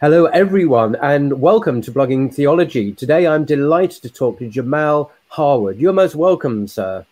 [0.00, 2.92] Hello, everyone, and welcome to Blogging Theology.
[2.92, 5.76] Today I'm delighted to talk to Jamal Harwood.
[5.76, 7.04] You're most welcome, sir.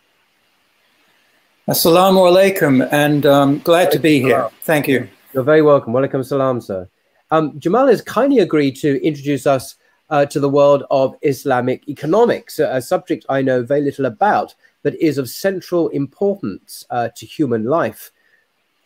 [1.67, 4.49] Assalamu alaikum, and um, glad to be here.
[4.63, 5.09] Thank you.
[5.33, 5.93] You're very welcome.
[5.95, 6.89] Welcome salam, sir.
[7.33, 9.75] Um, Jamal has kindly agreed to introduce us
[10.11, 14.95] uh, to the world of Islamic economics, a subject I know very little about, but
[15.01, 18.13] is of central importance uh, to human life.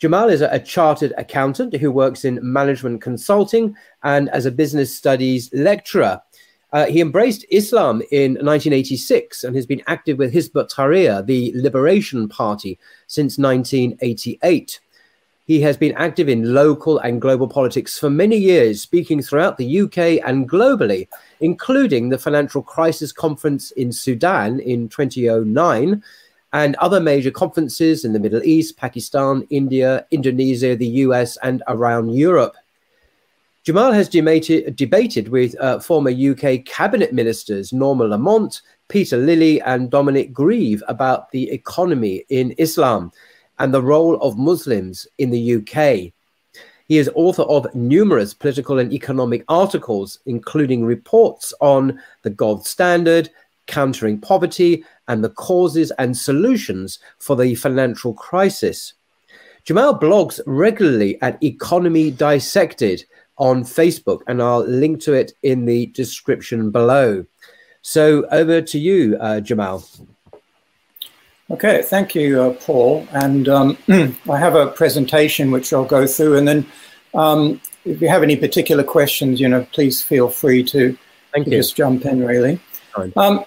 [0.00, 5.50] Jamal is a, chartered accountant who works in management consulting and as a business studies
[5.52, 6.22] lecturer.
[6.72, 12.28] Uh, he embraced Islam in 1986 and has been active with Hizb ut-Tahrir, the Liberation
[12.30, 14.80] Party, since 1988.
[15.44, 19.80] He has been active in local and global politics for many years, speaking throughout the
[19.80, 21.08] UK and globally,
[21.40, 26.02] including the Financial Crisis Conference in Sudan in 2009
[26.52, 32.10] and other major conferences in the Middle East, Pakistan, India, Indonesia, the US, and around
[32.10, 32.56] Europe.
[33.62, 39.90] Jamal has debated, debated with uh, former UK cabinet ministers Norman Lamont, Peter Lilley, and
[39.90, 43.12] Dominic Grieve about the economy in Islam
[43.58, 46.12] and the role of Muslims in the UK.
[46.88, 53.30] He is author of numerous political and economic articles, including reports on the gold standard,
[53.68, 58.94] countering poverty, and the causes and solutions for the financial crisis.
[59.64, 63.04] Jamal blogs regularly at Economy Dissected
[63.36, 67.26] on Facebook, and I'll link to it in the description below.
[67.82, 69.82] So over to you, uh, Jamal.
[71.50, 73.08] Okay, thank you, uh, Paul.
[73.12, 73.76] And um,
[74.30, 76.66] I have a presentation which I'll go through, and then
[77.14, 80.96] um, if you have any particular questions, you know, please feel free to,
[81.34, 82.24] to just jump in.
[82.24, 82.60] Really,
[83.16, 83.44] um,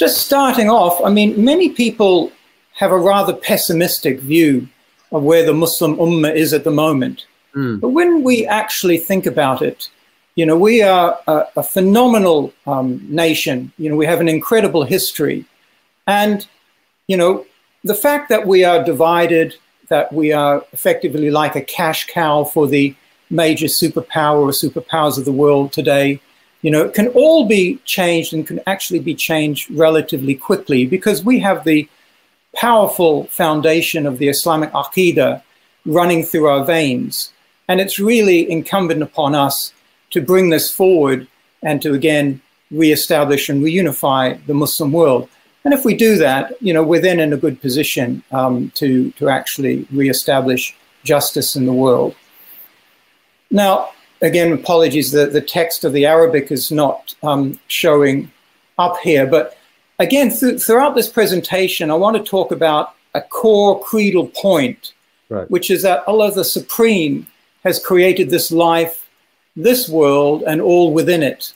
[0.00, 0.98] just starting off.
[1.04, 2.32] I mean, many people
[2.72, 4.66] have a rather pessimistic view
[5.12, 7.26] of where the Muslim Ummah is at the moment.
[7.54, 7.82] Mm.
[7.82, 9.90] But when we actually think about it,
[10.36, 13.72] you know, we are a, a phenomenal um, nation.
[13.76, 15.44] You know, we have an incredible history,
[16.06, 16.46] and
[17.06, 17.44] you know,
[17.84, 19.56] the fact that we are divided,
[19.88, 22.94] that we are effectively like a cash cow for the
[23.28, 26.20] major superpower or superpowers of the world today,
[26.62, 31.24] you know, it can all be changed and can actually be changed relatively quickly because
[31.24, 31.88] we have the
[32.54, 35.42] powerful foundation of the Islamic Aqidah
[35.86, 37.32] running through our veins.
[37.68, 39.72] And it's really incumbent upon us
[40.10, 41.26] to bring this forward
[41.62, 42.40] and to again
[42.70, 45.28] reestablish and reunify the Muslim world.
[45.64, 49.10] And if we do that, you know, we're then in a good position um, to,
[49.12, 52.14] to actually reestablish justice in the world.
[53.50, 53.90] Now,
[54.22, 58.30] again, apologies, the, the text of the Arabic is not um, showing
[58.78, 59.26] up here.
[59.26, 59.56] But
[59.98, 64.92] again, th- throughout this presentation, I want to talk about a core creedal point,
[65.28, 65.50] right.
[65.50, 67.26] which is that Allah the Supreme
[67.64, 69.08] has created this life,
[69.56, 71.52] this world, and all within it.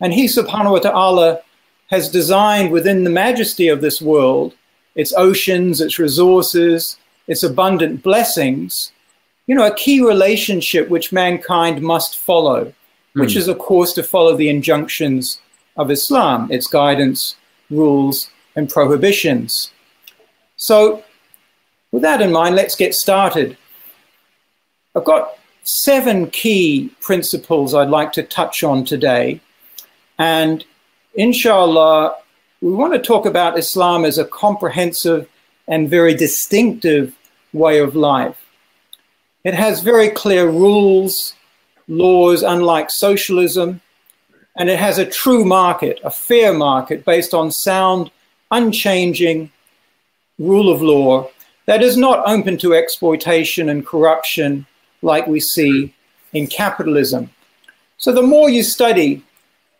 [0.00, 1.40] And He, subhanahu wa ta'ala,
[1.88, 4.54] has designed within the majesty of this world,
[4.94, 8.92] its oceans, its resources, its abundant blessings,
[9.50, 13.20] you know, a key relationship which mankind must follow, mm.
[13.20, 15.40] which is, of course, to follow the injunctions
[15.76, 17.34] of Islam, its guidance,
[17.68, 19.72] rules, and prohibitions.
[20.54, 21.02] So,
[21.90, 23.56] with that in mind, let's get started.
[24.94, 29.40] I've got seven key principles I'd like to touch on today.
[30.16, 30.64] And
[31.14, 32.14] inshallah,
[32.60, 35.28] we want to talk about Islam as a comprehensive
[35.66, 37.16] and very distinctive
[37.52, 38.36] way of life.
[39.42, 41.34] It has very clear rules,
[41.88, 43.80] laws, unlike socialism,
[44.56, 48.10] and it has a true market, a fair market based on sound,
[48.50, 49.50] unchanging
[50.38, 51.30] rule of law
[51.66, 54.66] that is not open to exploitation and corruption
[55.02, 55.94] like we see
[56.32, 57.30] in capitalism.
[57.96, 59.22] So the more you study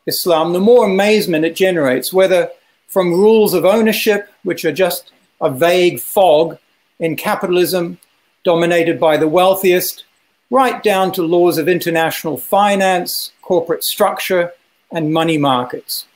[0.06, 2.50] Islam, the more amazement it generates, whether
[2.88, 6.58] from rules of ownership, which are just a vague fog
[6.98, 7.98] in capitalism
[8.44, 10.04] dominated by the wealthiest,
[10.50, 14.52] right down to laws of international finance, corporate structure,
[14.92, 16.06] and money markets.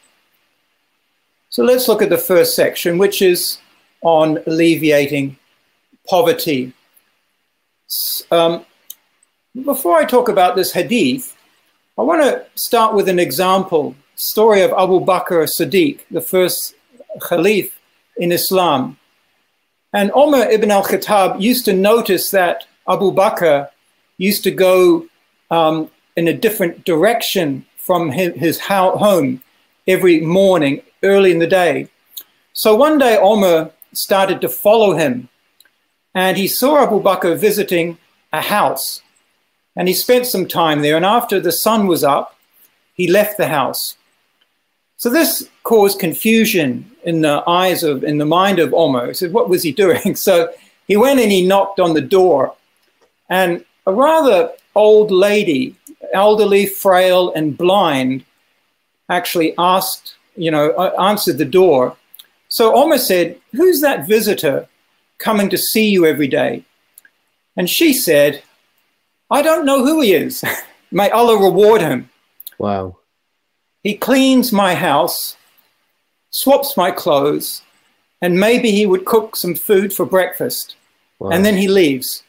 [1.51, 3.59] So let's look at the first section, which is
[4.03, 5.37] on alleviating
[6.09, 6.73] poverty.
[8.31, 8.65] Um,
[9.65, 11.37] before I talk about this hadith,
[11.97, 16.75] I want to start with an example story of Abu Bakr as-Siddiq, the first
[17.21, 17.71] Khalif
[18.17, 18.99] in Islam.
[19.95, 23.69] And Omar ibn al-Khattab used to notice that Abu Bakr
[24.19, 25.07] used to go
[25.53, 29.41] um, in a different direction from his, his home
[29.87, 31.89] every morning, early in the day.
[32.53, 35.29] So one day Omar started to follow him
[36.13, 37.99] and he saw Abu Bakr visiting
[38.33, 39.01] a house
[39.77, 40.97] and he spent some time there.
[40.97, 42.37] And after the sun was up,
[42.95, 43.97] he left the house.
[44.97, 49.09] So this caused confusion in the eyes of, in the mind of Omar.
[49.09, 50.15] He said, what was he doing?
[50.17, 50.51] So
[50.87, 52.55] he went and he knocked on the door
[53.29, 55.75] and a rather old lady,
[56.13, 58.25] elderly, frail, and blind,
[59.09, 61.97] actually asked, you know, uh, answered the door.
[62.49, 64.69] So Omar said, Who's that visitor
[65.19, 66.65] coming to see you every day?
[67.57, 68.43] And she said,
[69.31, 70.45] I don't know who he is.
[70.91, 72.11] May Allah reward him.
[72.59, 72.97] Wow.
[73.85, 75.37] He cleans my house,
[76.31, 77.63] swaps my clothes,
[78.23, 80.77] and maybe he would cook some food for breakfast.
[81.19, 81.31] Wow.
[81.31, 82.25] And then he leaves.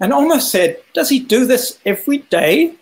[0.00, 2.74] And Omar said, Does he do this every day?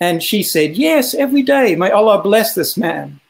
[0.00, 1.76] And she said, Yes, every day.
[1.76, 3.20] May Allah bless this man.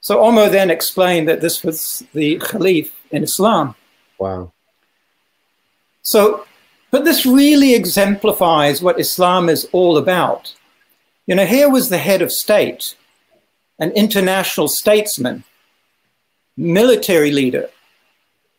[0.00, 3.74] So Omar then explained that this was the Khalif in Islam.
[4.18, 4.52] Wow.
[6.02, 6.46] So,
[6.90, 10.54] but this really exemplifies what Islam is all about.
[11.26, 12.96] You know, here was the head of state,
[13.78, 15.44] an international statesman,
[16.56, 17.68] military leader,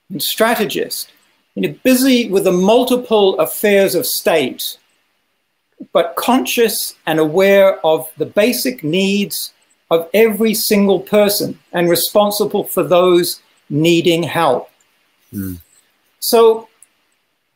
[0.09, 1.12] and strategist
[1.56, 4.77] you know, busy with the multiple affairs of state,
[5.94, 9.53] but conscious and aware of the basic needs
[9.89, 14.69] of every single person and responsible for those needing help.
[15.33, 15.59] Mm.
[16.19, 16.67] So,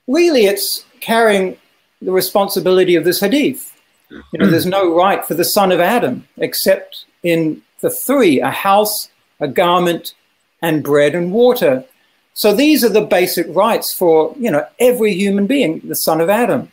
[0.07, 1.57] really, it's carrying
[2.01, 3.75] the responsibility of this hadith.
[4.09, 8.49] You know, there's no right for the son of Adam except in the three a
[8.49, 9.09] house,
[9.39, 10.13] a garment,
[10.61, 11.85] and bread and water.
[12.33, 16.29] So these are the basic rights for, you know, every human being, the son of
[16.29, 16.71] Adam.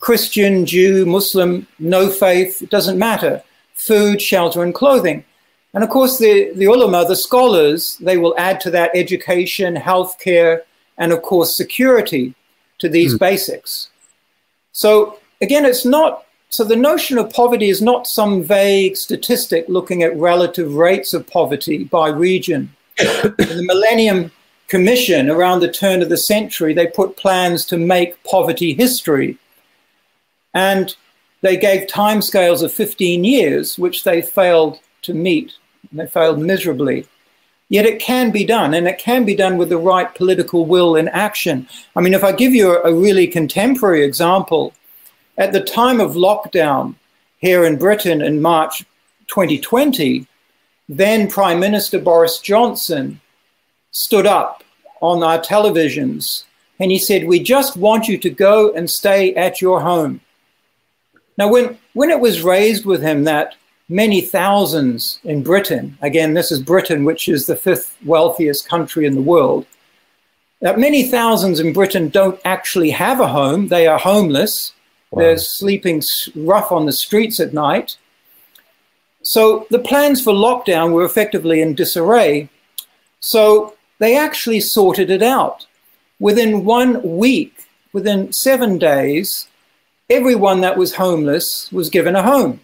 [0.00, 3.42] Christian, Jew, Muslim, no faith, it doesn't matter.
[3.74, 5.24] Food, shelter, and clothing.
[5.72, 10.60] And of course, the, the ulama, the scholars, they will add to that education, healthcare,
[10.98, 12.34] and of course, security
[12.78, 13.18] to these mm.
[13.18, 13.88] basics.
[14.72, 16.23] So again, it's not,
[16.54, 21.26] so the notion of poverty is not some vague statistic looking at relative rates of
[21.26, 22.72] poverty by region.
[22.96, 24.30] The millennium
[24.68, 29.36] commission around the turn of the century, they put plans to make poverty history.
[30.54, 30.94] And
[31.40, 35.54] they gave timescales of 15 years, which they failed to meet.
[35.90, 37.08] They failed miserably.
[37.68, 40.94] Yet it can be done, and it can be done with the right political will
[40.94, 41.66] and action.
[41.96, 44.72] I mean, if I give you a, a really contemporary example,
[45.38, 46.94] at the time of lockdown
[47.38, 48.84] here in Britain in March
[49.28, 50.26] 2020,
[50.88, 53.20] then Prime Minister Boris Johnson
[53.90, 54.62] stood up
[55.00, 56.44] on our televisions
[56.80, 60.20] and he said, We just want you to go and stay at your home.
[61.36, 63.54] Now, when, when it was raised with him that
[63.88, 69.14] many thousands in Britain, again, this is Britain, which is the fifth wealthiest country in
[69.14, 69.66] the world,
[70.60, 74.72] that many thousands in Britain don't actually have a home, they are homeless.
[75.14, 75.22] Wow.
[75.22, 76.02] They're sleeping
[76.34, 77.96] rough on the streets at night.
[79.22, 82.48] So the plans for lockdown were effectively in disarray.
[83.20, 85.66] So they actually sorted it out.
[86.18, 87.54] Within one week,
[87.92, 89.46] within seven days,
[90.10, 92.60] everyone that was homeless was given a home.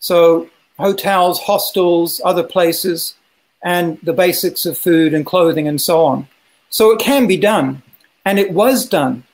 [0.00, 3.14] So, hotels, hostels, other places,
[3.62, 6.28] and the basics of food and clothing and so on.
[6.68, 7.82] So, it can be done,
[8.26, 9.24] and it was done.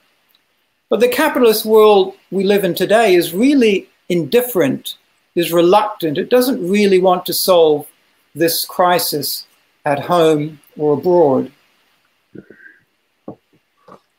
[0.90, 4.97] But the capitalist world we live in today is really indifferent,
[5.37, 6.18] is reluctant.
[6.18, 7.87] It doesn't really want to solve
[8.35, 9.47] this crisis
[9.85, 11.52] at home or abroad.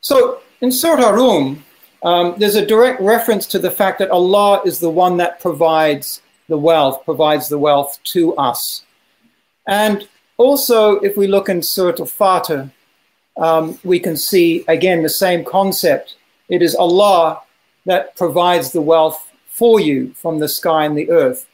[0.00, 1.62] So in Surah Rum,
[2.02, 6.22] um, there's a direct reference to the fact that Allah is the one that provides
[6.48, 8.82] the wealth, provides the wealth to us.
[9.68, 12.70] And also, if we look in Surah Fatir,
[13.36, 16.16] um, we can see again the same concept.
[16.52, 17.40] It is Allah
[17.86, 19.18] that provides the wealth
[19.48, 21.48] for you from the sky and the earth.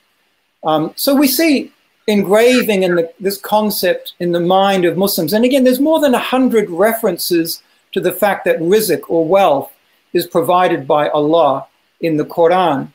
[0.64, 1.72] Um, so we see
[2.08, 5.32] engraving in the, this concept in the mind of Muslims.
[5.32, 7.62] And again, there's more than a hundred references
[7.92, 9.70] to the fact that rizq or wealth
[10.12, 11.66] is provided by Allah
[12.00, 12.88] in the Quran.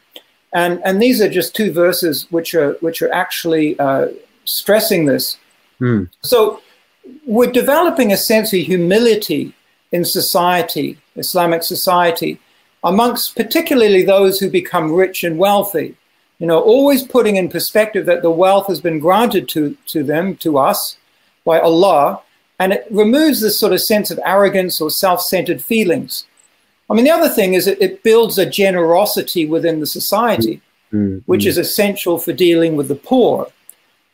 [0.52, 4.08] And, and these are just two verses which are, which are actually uh,
[4.44, 5.38] stressing this.
[5.80, 6.04] Hmm.
[6.22, 6.62] So
[7.26, 9.54] we're developing a sense of humility
[9.92, 12.40] in society, Islamic society,
[12.84, 15.96] amongst particularly those who become rich and wealthy.
[16.40, 20.36] You know, always putting in perspective that the wealth has been granted to, to them,
[20.38, 20.98] to us,
[21.46, 22.22] by Allah,
[22.60, 26.26] and it removes this sort of sense of arrogance or self centered feelings.
[26.90, 31.20] I mean, the other thing is it, it builds a generosity within the society, mm-hmm.
[31.26, 33.52] which is essential for dealing with the poor.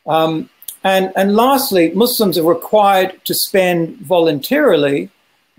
[0.06, 0.48] Um,
[0.82, 5.10] and, and lastly, Muslims are required to spend voluntarily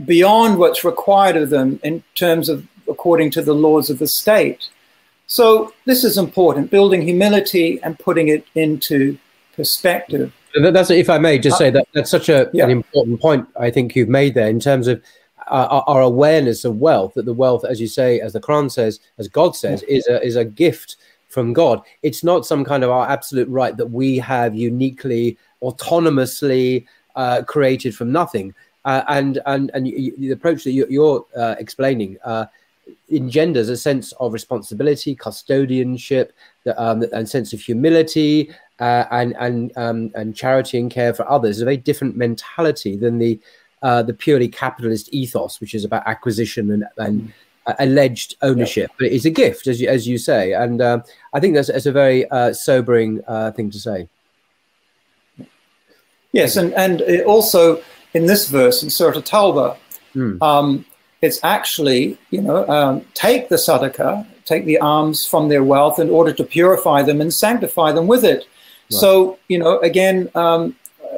[0.05, 4.69] beyond what's required of them in terms of according to the laws of the state.
[5.27, 9.17] So this is important, building humility and putting it into
[9.55, 10.33] perspective.
[10.59, 12.65] That's if I may just say that that's such a, yeah.
[12.65, 15.01] an important point I think you've made there in terms of
[15.47, 17.13] our, our, awareness of wealth.
[17.13, 20.21] That the wealth, as you say, as the Quran says, as God says, is a
[20.21, 20.97] is a gift
[21.29, 21.81] from God.
[22.03, 27.95] It's not some kind of our absolute right that we have uniquely, autonomously uh, created
[27.95, 28.53] from nothing.
[28.83, 32.45] Uh, and and and you, the approach that you, are uh, explaining uh,
[33.11, 36.29] engenders a sense of responsibility, custodianship,
[36.63, 41.29] the, um, and sense of humility, uh, and and um, and charity and care for
[41.29, 41.57] others.
[41.57, 43.39] It's a very different mentality than the
[43.83, 47.33] uh, the purely capitalist ethos, which is about acquisition and and
[47.79, 50.53] alleged ownership, but it's a gift, as you, as you say.
[50.53, 51.01] And uh,
[51.33, 54.07] I think that's, that's a very uh, sobering uh, thing to say.
[56.31, 57.81] Yes, and, and also
[58.13, 59.77] in this verse in Surah Tawbah,
[60.15, 60.41] mm.
[60.41, 60.85] um,
[61.21, 66.09] it's actually, you know, um, take the sadaqah, take the alms from their wealth in
[66.09, 68.39] order to purify them and sanctify them with it.
[68.39, 68.99] Right.
[68.99, 70.75] So, you know, again, um,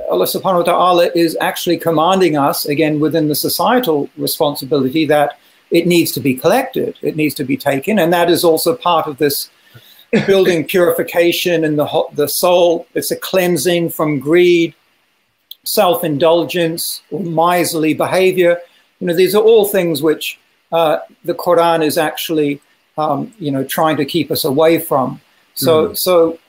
[0.10, 5.40] Allah subhanahu wa ta'ala is actually commanding us, again, within the societal responsibility, that
[5.72, 9.08] it needs to be collected, it needs to be taken, and that is also part
[9.08, 9.50] of this
[10.28, 12.86] building purification in the the soul.
[12.94, 14.76] It's a cleansing from greed,
[15.64, 18.60] self-indulgence, or miserly behavior.
[19.00, 20.40] You know, these are all things which
[20.72, 22.62] uh, the Quran is actually,
[22.98, 25.22] um, you know, trying to keep us away from.
[25.56, 25.98] So, mm.
[25.98, 26.40] so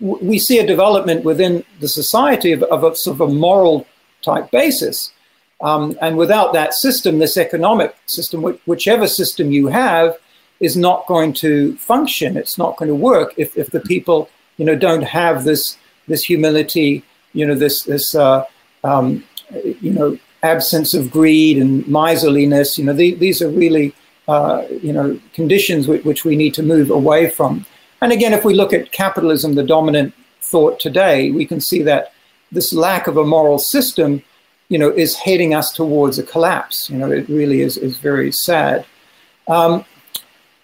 [0.00, 3.86] we see a development within the society of, of a sort of a moral
[4.22, 5.12] type basis
[5.60, 10.16] um, and without that system, this economic system, whichever system you have,
[10.60, 12.36] is not going to function.
[12.36, 15.76] It's not going to work if, if the people, you know, don't have this
[16.08, 18.44] this humility, you know, this this uh,
[18.84, 19.24] um,
[19.80, 22.78] you know absence of greed and miserliness.
[22.78, 23.94] You know, the, these are really
[24.28, 27.66] uh, you know conditions which, which we need to move away from.
[28.02, 32.12] And again, if we look at capitalism, the dominant thought today, we can see that
[32.50, 34.22] this lack of a moral system
[34.70, 36.88] you know, is heading us towards a collapse.
[36.88, 38.86] You know, it really is, is very sad.
[39.48, 39.84] Um,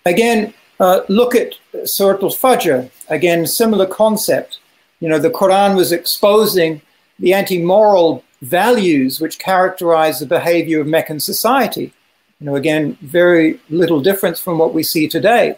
[0.07, 1.55] again, uh, look at
[1.85, 2.89] Surat al-Fajr.
[3.09, 4.61] Again, similar concept.
[5.01, 6.81] You know, the Quran was exposing
[7.19, 11.93] the anti-moral values which characterize the behavior of Meccan society.
[12.41, 15.57] You know, again, very little difference from what we see today.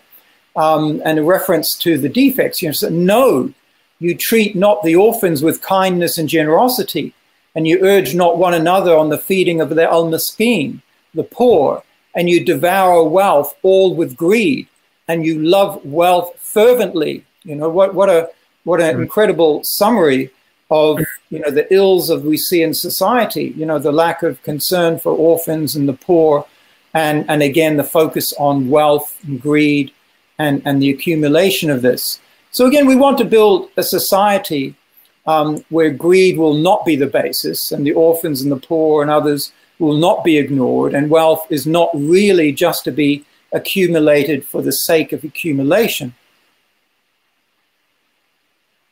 [0.57, 2.61] Um, and a reference to the defects.
[2.61, 3.53] You know, so no,
[4.01, 7.15] you treat not the orphans with kindness and generosity,
[7.55, 10.83] and you urge not one another on the feeding of the al-miskin,
[11.15, 11.83] the poor,
[12.15, 14.67] and you devour wealth all with greed,
[15.07, 17.25] and you love wealth fervently.
[17.45, 17.95] You know what?
[17.95, 18.31] What a
[18.65, 20.31] what an incredible summary
[20.71, 21.01] of
[21.31, 23.55] you know the ills of we see in society.
[23.57, 26.47] You know the lack of concern for orphans and the poor,
[26.95, 29.93] and and again the focus on wealth and greed,
[30.39, 32.21] and and the accumulation of this.
[32.51, 34.75] So again, we want to build a society
[35.27, 39.11] um, where greed will not be the basis, and the orphans and the poor and
[39.11, 44.61] others will not be ignored, and wealth is not really just to be accumulated for
[44.61, 46.15] the sake of accumulation.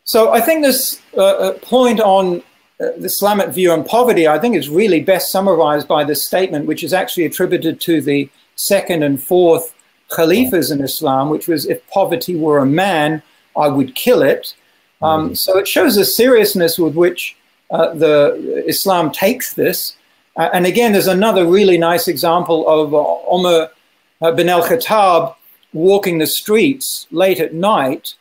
[0.07, 2.39] So I think this uh, uh point on
[2.81, 6.67] uh, the Islamic view on poverty, I think is really best summarized by this statement,
[6.67, 9.75] which is actually attributed to the second and fourth
[10.11, 13.23] Khalifas in Islam, which was if poverty were a man,
[13.57, 14.55] I would kill it.
[15.03, 15.37] Um, mm.
[15.37, 17.37] so it shows the seriousness with which
[17.71, 19.97] uh, the Islam takes this.
[20.37, 23.71] Uh, and again, there's another really nice example of uh, Umar
[24.23, 25.35] uh, bin al-Khattab
[25.73, 28.15] walking the streets late at night.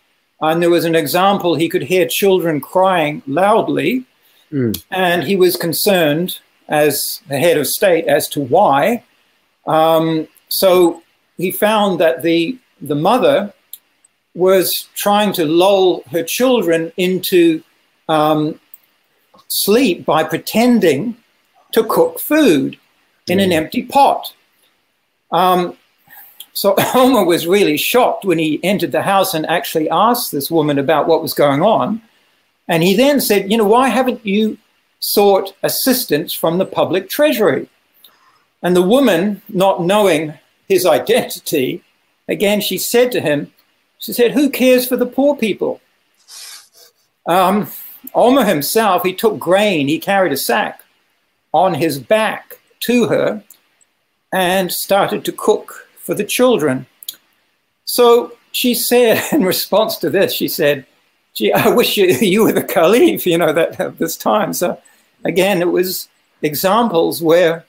[0.51, 4.05] And there was an example, he could hear children crying loudly.
[4.51, 4.83] Mm.
[4.91, 9.03] And he was concerned as the head of state as to why.
[9.67, 11.03] Um, so
[11.37, 13.53] he found that the, the mother
[14.33, 17.63] was trying to lull her children into
[18.09, 18.59] um,
[19.47, 21.17] sleep by pretending
[21.71, 22.77] to cook food
[23.27, 23.53] in an mm.
[23.53, 24.33] empty pot.
[25.31, 25.77] Um,
[26.55, 30.79] so Omar was really shocked when he entered the house and actually asked this woman
[30.79, 32.01] about what was going on.
[32.67, 34.57] And he then said, You know, why haven't you
[34.99, 37.69] sought assistance from the public treasury?
[38.63, 40.33] And the woman, not knowing
[40.67, 41.83] his identity,
[42.27, 43.51] again, she said to him,
[43.99, 45.81] she said, Who cares for the poor people?
[47.27, 47.67] Um,
[48.13, 50.83] himself, he took grain, he carried a sack
[51.53, 53.43] on his back to her
[54.31, 56.85] and started to cook for the children.
[57.85, 60.85] So she said, in response to this, she said,
[61.33, 64.53] Gee, I wish you, you were the caliph, you know, that at this time.
[64.53, 64.79] So
[65.25, 66.07] again, it was
[66.41, 67.65] examples where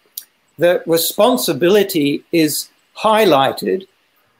[0.58, 3.86] the responsibility is highlighted.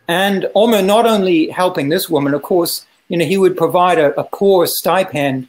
[0.09, 4.19] And Omar not only helping this woman, of course, you know, he would provide a,
[4.19, 5.49] a poor stipend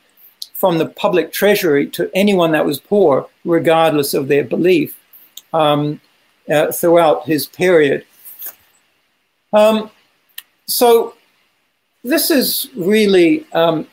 [0.53, 4.97] from the public treasury to anyone that was poor, regardless of their belief,
[5.53, 6.01] um,
[6.51, 8.05] uh, throughout his period.
[9.53, 9.89] Um,
[10.65, 11.15] so
[12.03, 13.87] this is really, um,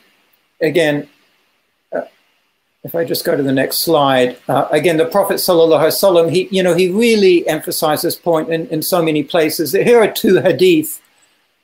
[0.61, 1.07] again,
[1.93, 2.01] uh,
[2.83, 6.31] if I just go to the next slide, uh, again, the Prophet sallallahu alaihi wasallam,
[6.31, 9.71] he, you know, he really emphasized this point in, in so many places.
[9.71, 11.01] Here are two hadith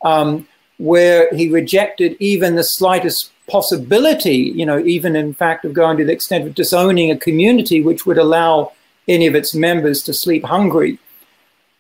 [0.04, 5.98] um, where he rejected even the slightest possibility, you know, even in fact of going
[5.98, 8.72] to the extent of disowning a community which would allow
[9.08, 10.98] any of its members to sleep hungry.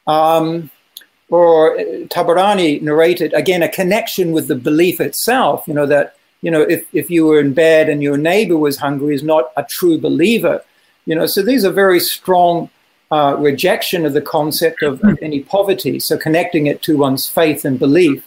[0.05, 0.69] Um,
[1.31, 6.51] or uh, Tabarani narrated again a connection with the belief itself, you know, that, you
[6.51, 9.63] know, if, if you were in bed and your neighbor was hungry is not a
[9.63, 10.61] true believer,
[11.05, 12.69] you know, so these are very strong
[13.11, 15.99] uh, rejection of the concept of, of, any poverty.
[15.99, 18.25] So connecting it to one's faith and belief.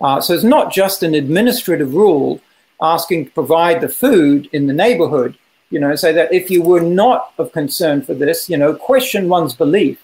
[0.00, 2.40] Uh, so it's not just an administrative rule
[2.80, 5.36] asking to provide the food in the neighborhood,
[5.70, 9.28] you know, say that if you were not of concern for this, you know, question
[9.28, 10.02] one's belief.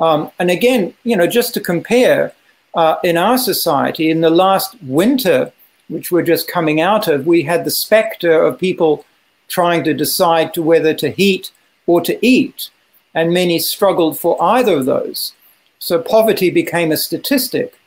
[0.00, 2.32] Um, and again, you know, just to compare,
[2.74, 5.52] uh, in our society, in the last winter,
[5.88, 9.04] which we're just coming out of, we had the specter of people
[9.48, 11.50] trying to decide to whether to heat
[11.86, 12.70] or to eat,
[13.14, 15.34] and many struggled for either of those.
[15.78, 17.78] So poverty became a statistic.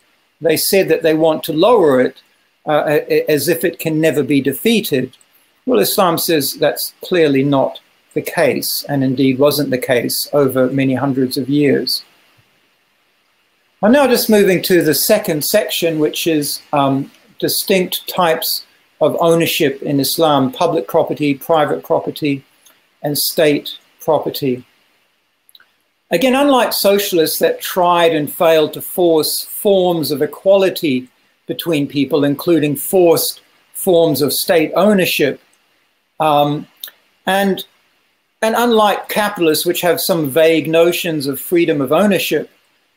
[0.42, 2.22] They said that they want to lower it
[2.66, 5.16] uh, as if it can never be defeated.
[5.66, 7.80] Well, Islam says that's clearly not
[8.14, 12.04] the case, and indeed wasn't the case over many hundreds of years.
[13.84, 18.66] I'm now just moving to the second section, which is um, distinct types
[19.02, 22.46] of ownership in Islam public property, private property,
[23.02, 24.66] and state property.
[26.12, 31.10] Again, unlike socialists that tried and failed to force forms of equality
[31.46, 33.42] between people, including forced
[33.74, 35.42] forms of state ownership,
[36.22, 36.68] um,
[37.26, 37.66] and
[38.42, 42.50] and unlike capitalists, which have some vague notions of freedom of ownership,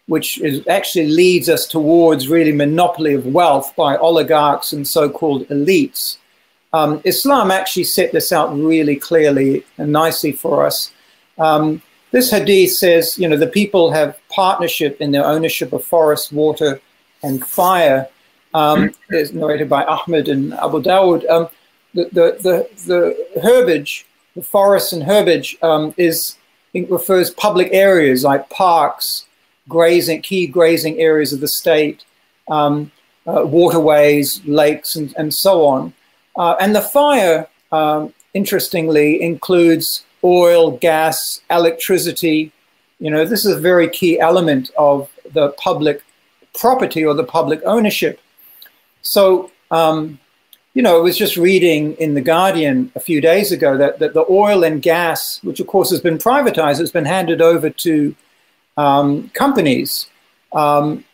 [0.07, 6.19] which is, actually leads us towards really monopoly of wealth by oligarchs and so-called elites,
[6.73, 10.93] um, Islam actually set this out really clearly and nicely for us.
[11.39, 16.33] Um, this hadith says, you know, the people have partnership in their ownership of forest,
[16.33, 16.81] water,
[17.23, 18.09] and fire.
[18.55, 21.29] Um, is narrated by Ahmed and Abu Dawud.
[21.29, 21.49] Um,
[21.93, 26.37] the, the, the, the herbage the forests and herbage um, is
[26.75, 29.26] it refers public areas like parks,
[29.69, 32.05] grazing, key grazing areas of the state,
[32.49, 32.91] um,
[33.27, 35.93] uh, waterways, lakes, and, and so on.
[36.37, 42.53] Uh, and the fire, um, interestingly, includes oil, gas, electricity.
[43.01, 46.05] You know, this is a very key element of the public
[46.59, 48.21] property or the public ownership.
[49.03, 50.19] So, um,
[50.75, 54.15] you know, I was just reading in The Guardian a few days ago that, that
[54.15, 58.15] the oil and gas, which of course has been privatized, has been handed over to
[58.77, 60.09] um, companies
[60.53, 61.05] um,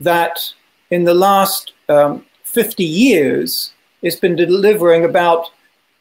[0.00, 0.52] that
[0.90, 5.50] in the last um, 50 years, it's been delivering about,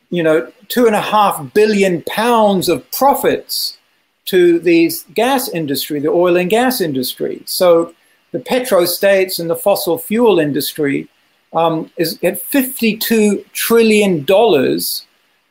[0.09, 3.77] you know, two and a half billion pounds of profits
[4.25, 7.41] to the gas industry, the oil and gas industry.
[7.45, 7.93] So
[8.31, 11.09] the petro states and the fossil fuel industry
[11.53, 15.05] um, is at 52 trillion dollars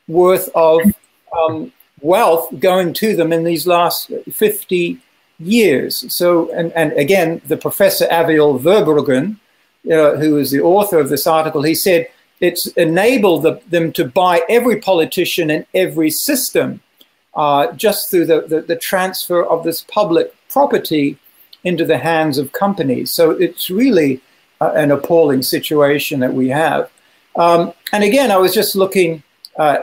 [0.08, 0.80] worth of
[1.36, 4.98] um, wealth going to them in these last 50
[5.40, 6.04] years.
[6.14, 9.36] So, and, and again, the professor Aviel Verbruggen,
[9.90, 12.08] uh, who is the author of this article, he said
[12.40, 16.80] it's enabled the, them to buy every politician and every system
[17.34, 21.18] uh, just through the, the, the transfer of this public property
[21.64, 23.12] into the hands of companies.
[23.12, 24.20] So it's really
[24.60, 26.90] uh, an appalling situation that we have.
[27.36, 29.22] Um, and again, I was just looking
[29.56, 29.82] uh,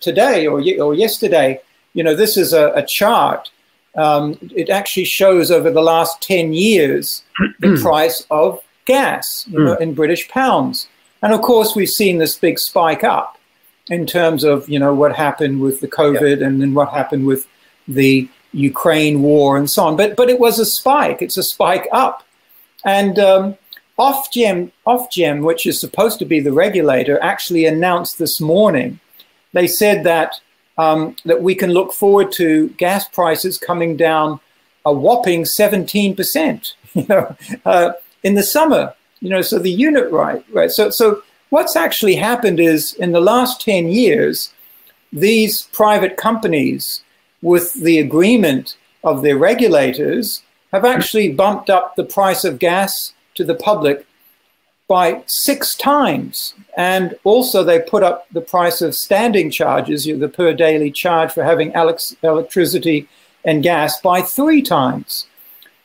[0.00, 1.60] today or, or yesterday,
[1.94, 3.50] you know, this is a, a chart.
[3.94, 7.22] Um, it actually shows over the last 10 years
[7.60, 9.82] the price of gas you know, hmm.
[9.82, 10.88] in British pounds.
[11.22, 13.38] And of course, we've seen this big spike up
[13.88, 16.46] in terms of, you know, what happened with the COVID yeah.
[16.46, 17.46] and then what happened with
[17.86, 19.96] the Ukraine war and so on.
[19.96, 21.22] But but it was a spike.
[21.22, 22.24] It's a spike up,
[22.84, 23.56] and um,
[23.98, 29.00] Ofgem, Ofgem, which is supposed to be the regulator, actually announced this morning.
[29.52, 30.40] They said that
[30.78, 34.40] um, that we can look forward to gas prices coming down
[34.84, 38.94] a whopping 17%, you know, uh, in the summer.
[39.20, 40.70] You know, so the unit right, right.
[40.70, 44.52] So, so what's actually happened is in the last 10 years,
[45.12, 47.02] these private companies,
[47.40, 53.44] with the agreement of their regulators, have actually bumped up the price of gas to
[53.44, 54.06] the public
[54.88, 56.54] by six times.
[56.76, 61.44] And also, they put up the price of standing charges, the per daily charge for
[61.44, 63.08] having electricity
[63.44, 65.26] and gas, by three times.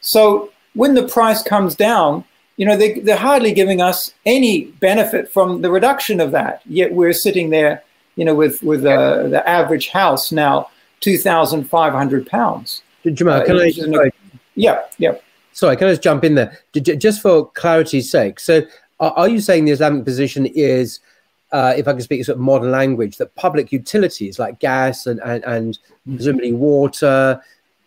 [0.02, 2.24] So, when the price comes down,
[2.58, 6.62] you know, they, they're hardly giving us any benefit from the reduction of that.
[6.66, 7.84] Yet we're sitting there,
[8.16, 10.70] you know, with, with uh, the average house now,
[11.02, 12.82] 2,500 pounds.
[13.06, 14.12] Jamal, can uh, I?
[14.56, 15.14] Yeah, yeah.
[15.54, 16.60] Sorry, can I just jump in there?
[16.74, 18.40] Just for clarity's sake.
[18.40, 18.62] So,
[19.00, 21.00] are you saying the Islamic position is,
[21.52, 25.20] uh, if I can speak sort of modern language, that public utilities like gas and
[25.22, 26.16] and, and mm-hmm.
[26.16, 27.42] presumably water,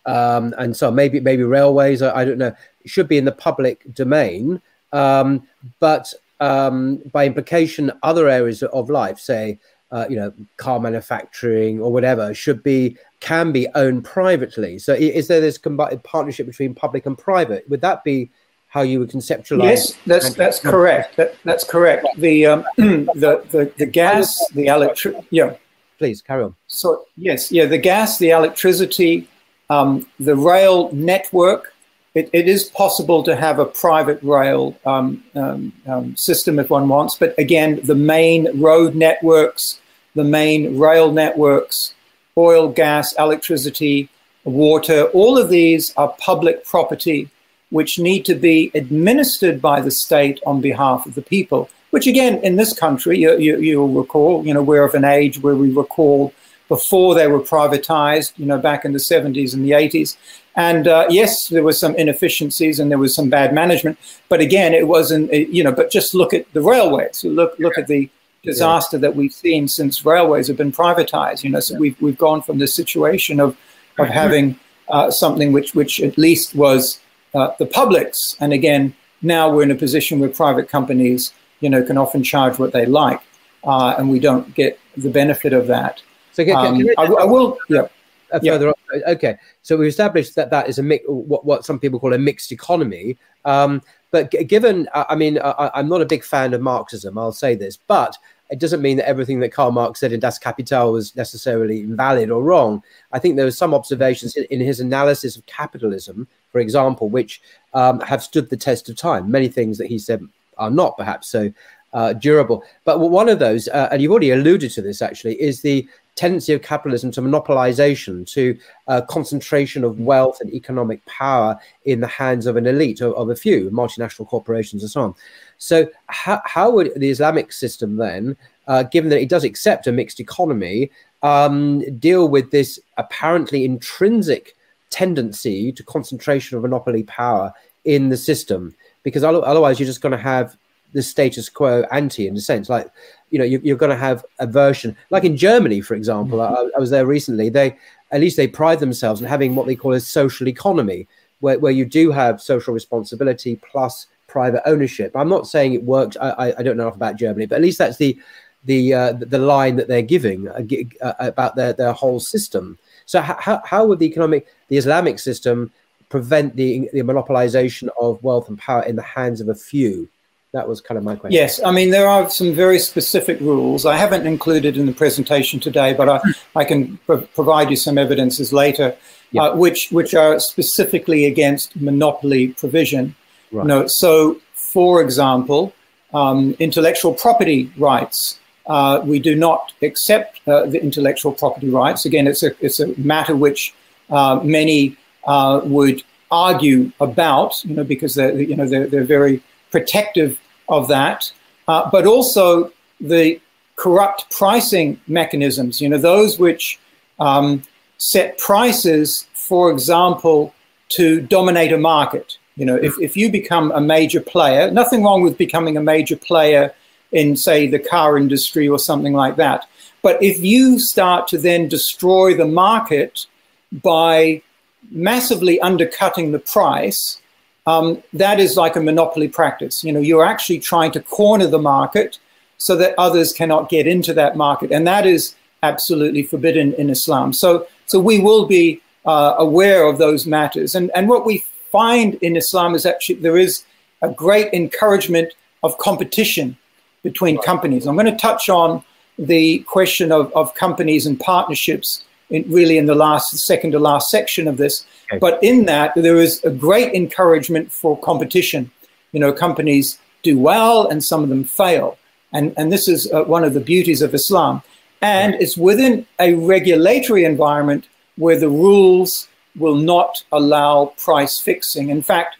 [0.05, 3.83] um, and so maybe maybe railways, I, I, don't know, should be in the public
[3.93, 4.61] domain,
[4.93, 5.47] um,
[5.79, 9.59] but um, by implication, other areas of life, say
[9.91, 14.79] uh, you know car manufacturing or whatever, should be can be owned privately.
[14.79, 17.69] So, is there this combined partnership between public and private?
[17.69, 18.31] Would that be
[18.71, 19.63] how you would conceptualize.
[19.63, 21.17] Yes, that's that's correct.
[21.17, 22.07] That, that's correct.
[22.17, 25.17] The um, the, the the gas, the electric.
[25.29, 25.55] Yeah.
[25.97, 26.55] Please carry on.
[26.67, 29.27] So yes, yeah, the gas, the electricity,
[29.69, 31.73] um, the rail network.
[32.13, 36.87] It, it is possible to have a private rail um, um, um system if one
[36.89, 39.79] wants, but again, the main road networks,
[40.15, 41.93] the main rail networks,
[42.37, 44.09] oil, gas, electricity,
[44.43, 47.29] water, all of these are public property
[47.71, 51.69] which need to be administered by the state on behalf of the people.
[51.89, 55.39] Which again, in this country, you, you, you'll recall, you know, we're of an age
[55.39, 56.33] where we recall
[56.69, 60.15] before they were privatized, you know, back in the 70s and the 80s.
[60.55, 63.97] And uh, yes, there were some inefficiencies and there was some bad management.
[64.29, 67.25] But again, it wasn't, you know, but just look at the railways.
[67.25, 68.09] Look, look at the
[68.43, 71.43] disaster that we've seen since railways have been privatized.
[71.43, 73.57] You know, so we've, we've gone from this situation of,
[73.97, 74.57] of having
[74.87, 77.00] uh, something which, which at least was
[77.33, 78.35] uh, the publics.
[78.39, 82.59] And again, now we're in a position where private companies, you know, can often charge
[82.59, 83.21] what they like,
[83.63, 86.01] uh, and we don't get the benefit of that.
[86.33, 87.87] So can, um, can I, I, will, yeah.
[88.31, 89.09] Uh, further yeah.
[89.09, 92.17] okay, so we've established that that is a mix, what, what some people call a
[92.17, 93.17] mixed economy.
[93.43, 97.17] Um, but g- given, I mean, I, I'm not a big fan of Marxism.
[97.17, 98.17] I'll say this, but
[98.49, 102.29] it doesn't mean that everything that Karl Marx said in Das Kapital was necessarily invalid
[102.29, 102.83] or wrong.
[103.13, 107.41] I think there were some observations in, in his analysis of capitalism, for example, which
[107.73, 109.31] um, have stood the test of time.
[109.31, 111.51] Many things that he said are not perhaps so
[111.93, 112.63] uh, durable.
[112.85, 116.53] But one of those, uh, and you've already alluded to this actually, is the tendency
[116.53, 122.45] of capitalism to monopolization, to uh, concentration of wealth and economic power in the hands
[122.45, 125.15] of an elite, of, of a few multinational corporations and so on.
[125.57, 128.35] So, how, how would the Islamic system then,
[128.67, 130.91] uh, given that it does accept a mixed economy,
[131.23, 134.55] um, deal with this apparently intrinsic
[134.91, 137.51] tendency to concentration of monopoly power
[137.85, 138.75] in the system?
[139.03, 140.55] Because otherwise, you're just going to have
[140.93, 142.69] the status quo ante in a sense.
[142.69, 142.91] Like,
[143.29, 146.39] you know, you, are going to have a version, like in Germany, for example.
[146.39, 146.55] Mm-hmm.
[146.55, 147.49] I, I was there recently.
[147.49, 147.77] They
[148.11, 151.07] at least they pride themselves in having what they call a social economy,
[151.39, 155.15] where, where you do have social responsibility plus private ownership.
[155.15, 156.17] I'm not saying it worked.
[156.19, 158.17] I, I, don't know enough about Germany, but at least that's the
[158.65, 160.61] the uh, the line that they're giving uh,
[161.01, 162.77] uh, about their their whole system.
[163.11, 165.69] So how how would the economic the Islamic system
[166.07, 170.07] prevent the the monopolization of wealth and power in the hands of a few?
[170.53, 171.35] That was kind of my question.
[171.35, 173.85] Yes, I mean there are some very specific rules.
[173.85, 176.19] I haven't included in the presentation today, but I,
[176.55, 178.95] I can pro- provide you some evidences later,
[179.31, 179.41] yeah.
[179.41, 183.13] uh, which which are specifically against monopoly provision.
[183.51, 183.67] Right.
[183.67, 185.73] No, so, for example,
[186.13, 188.39] um, intellectual property rights.
[188.67, 192.05] Uh, we do not accept uh, the intellectual property rights.
[192.05, 193.73] Again, it's a it's a matter which
[194.09, 194.95] uh, many
[195.25, 200.87] uh, would argue about, you know, because they're you know they're, they're very protective of
[200.87, 201.31] that,
[201.67, 203.39] uh, but also the
[203.75, 205.81] corrupt pricing mechanisms.
[205.81, 206.79] You know, those which
[207.19, 207.63] um,
[207.97, 210.53] set prices, for example,
[210.89, 212.37] to dominate a market.
[212.55, 216.17] You know, if, if you become a major player, nothing wrong with becoming a major
[216.17, 216.73] player
[217.11, 219.67] in, say, the car industry or something like that.
[220.01, 223.27] But if you start to then destroy the market
[223.71, 224.41] by
[224.89, 227.21] massively undercutting the price,
[227.67, 229.83] um, that is like a monopoly practice.
[229.83, 232.19] You know, you're actually trying to corner the market
[232.57, 237.33] so that others cannot get into that market, and that is absolutely forbidden in Islam.
[237.33, 242.15] So, so we will be uh, aware of those matters, and and what we find
[242.15, 243.63] in Islam is actually there is
[244.01, 246.57] a great encouragement of competition
[247.02, 247.44] between right.
[247.44, 247.86] companies.
[247.86, 248.82] I'm going to touch on
[249.18, 253.78] the question of, of companies and partnerships in, really in the last, the second to
[253.78, 254.84] last section of this.
[255.08, 255.18] Okay.
[255.18, 258.70] But in that, there is a great encouragement for competition.
[259.12, 261.98] You know, companies do well and some of them fail.
[262.32, 264.62] And, and this is uh, one of the beauties of Islam.
[265.00, 265.42] And right.
[265.42, 271.88] it's within a regulatory environment where the rules will not allow price fixing.
[271.88, 272.36] In fact,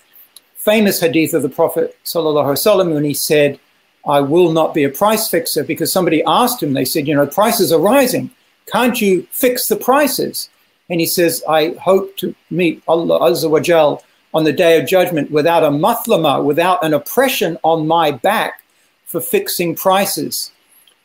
[0.57, 3.59] famous hadith of the Prophet وسلم, when he said,
[4.06, 7.28] I will not be a price fixer because somebody asked him, they said, you know,
[7.28, 8.32] prices are rising.
[8.72, 10.50] Can't you fix the prices?
[10.90, 14.88] And he says, I hope to meet Allah Azza wa Jal on the day of
[14.88, 18.62] judgment without a mathlama, without an oppression on my back
[19.06, 20.52] for fixing prices.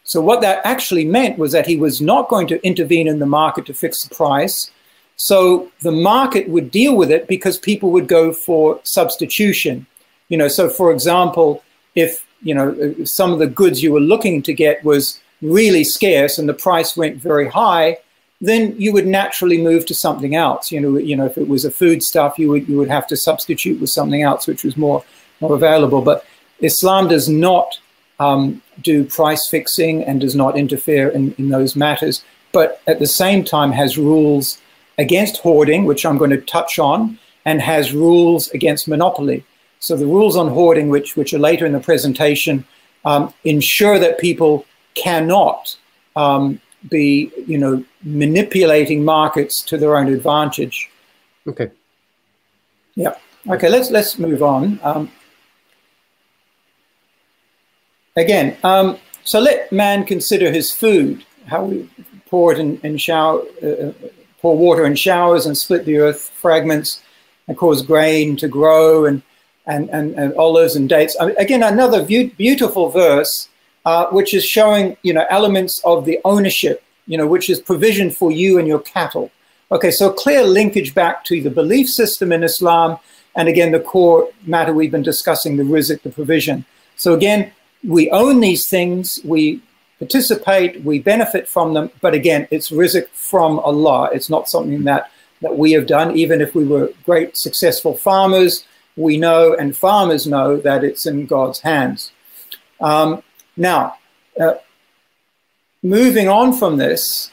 [0.04, 3.26] So what that actually meant was that he was not going to intervene in the
[3.26, 4.70] market to fix the price.
[5.16, 9.86] So the market would deal with it because people would go for substitution.
[10.28, 11.62] You know, so for example,
[11.94, 16.38] if you know some of the goods you were looking to get was really scarce
[16.38, 17.98] and the price went very high,
[18.40, 20.70] then you would naturally move to something else.
[20.70, 23.06] You know, you know, if it was a food stuff, you would you would have
[23.08, 25.04] to substitute with something else, which was more
[25.40, 26.02] more available.
[26.02, 26.24] But
[26.60, 27.78] Islam does not
[28.18, 33.06] um, do price fixing and does not interfere in, in those matters, but at the
[33.06, 34.58] same time has rules
[34.98, 39.44] against hoarding, which I'm going to touch on, and has rules against monopoly.
[39.78, 42.64] So the rules on hoarding, which, which are later in the presentation,
[43.04, 45.76] um, ensure that people cannot
[46.16, 46.60] um,
[46.90, 50.90] be, you know, manipulating markets to their own advantage.
[51.46, 51.70] Okay.
[52.94, 53.14] Yeah.
[53.48, 53.68] Okay.
[53.68, 54.80] Let's let's move on.
[54.82, 55.10] Um,
[58.16, 61.24] again, um, so let man consider his food.
[61.46, 61.88] How we
[62.28, 63.92] pour it in shower, uh,
[64.40, 67.02] pour water in showers and split the earth fragments
[67.46, 69.22] and cause grain to grow and,
[69.66, 71.16] and, and, and olives and dates.
[71.20, 73.48] I mean, again, another be- beautiful verse,
[73.84, 78.10] uh, which is showing, you know, elements of the ownership, you know, which is provision
[78.10, 79.30] for you and your cattle.
[79.70, 82.98] Okay, so clear linkage back to the belief system in Islam,
[83.34, 86.64] and again, the core matter we've been discussing, the rizq, the provision.
[86.96, 87.52] So again,
[87.84, 89.60] we own these things, we
[89.98, 91.90] participate, we benefit from them.
[92.00, 94.10] But again, it's rizq from Allah.
[94.12, 95.10] It's not something that,
[95.42, 96.16] that we have done.
[96.16, 98.64] Even if we were great, successful farmers,
[98.96, 102.12] we know and farmers know that it's in God's hands.
[102.80, 103.22] Um,
[103.56, 103.96] now,
[104.40, 104.54] uh,
[105.82, 107.30] moving on from this,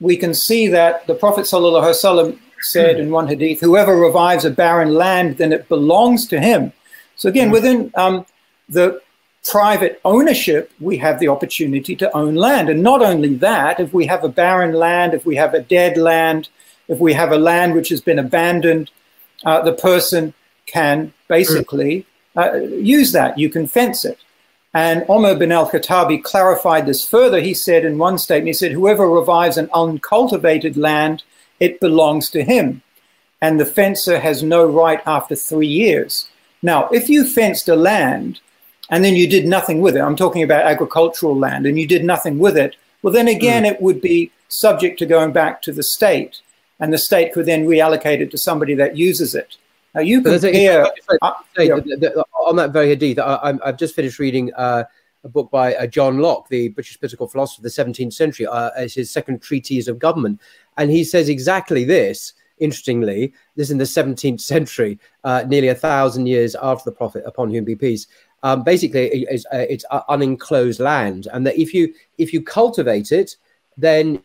[0.00, 4.94] we can see that the Prophet ﷺ said in one hadith, whoever revives a barren
[4.94, 6.72] land, then it belongs to him.
[7.16, 8.26] So again, within um,
[8.68, 9.00] the
[9.44, 12.68] private ownership, we have the opportunity to own land.
[12.68, 15.96] And not only that, if we have a barren land, if we have a dead
[15.96, 16.48] land,
[16.88, 18.90] if we have a land which has been abandoned,
[19.44, 20.34] uh, the person
[20.66, 23.38] can basically uh, use that.
[23.38, 24.18] You can fence it.
[24.72, 27.40] And Omar bin al Khattabi clarified this further.
[27.40, 31.22] He said in one statement, he said, Whoever revives an uncultivated land,
[31.60, 32.82] it belongs to him.
[33.40, 36.28] And the fencer has no right after three years.
[36.62, 38.40] Now, if you fenced a land
[38.90, 42.04] and then you did nothing with it, I'm talking about agricultural land, and you did
[42.04, 43.70] nothing with it, well, then again, mm.
[43.70, 46.40] it would be subject to going back to the state,
[46.80, 49.56] and the state could then reallocate it to somebody that uses it.
[49.94, 50.86] Now, you compare.
[51.22, 51.32] Uh,
[52.46, 54.84] on that very hadith, I, have just finished reading uh,
[55.22, 58.70] a book by uh, John Locke, the British political philosopher of the 17th century, uh,
[58.76, 60.40] as his second treatise of government.
[60.76, 65.74] And he says exactly this interestingly, this is in the 17th century, uh, nearly a
[65.74, 68.06] thousand years after the Prophet, upon whom be peace
[68.44, 73.36] um, basically it's, uh, it's unenclosed land, and that if you if you cultivate it,
[73.78, 74.22] then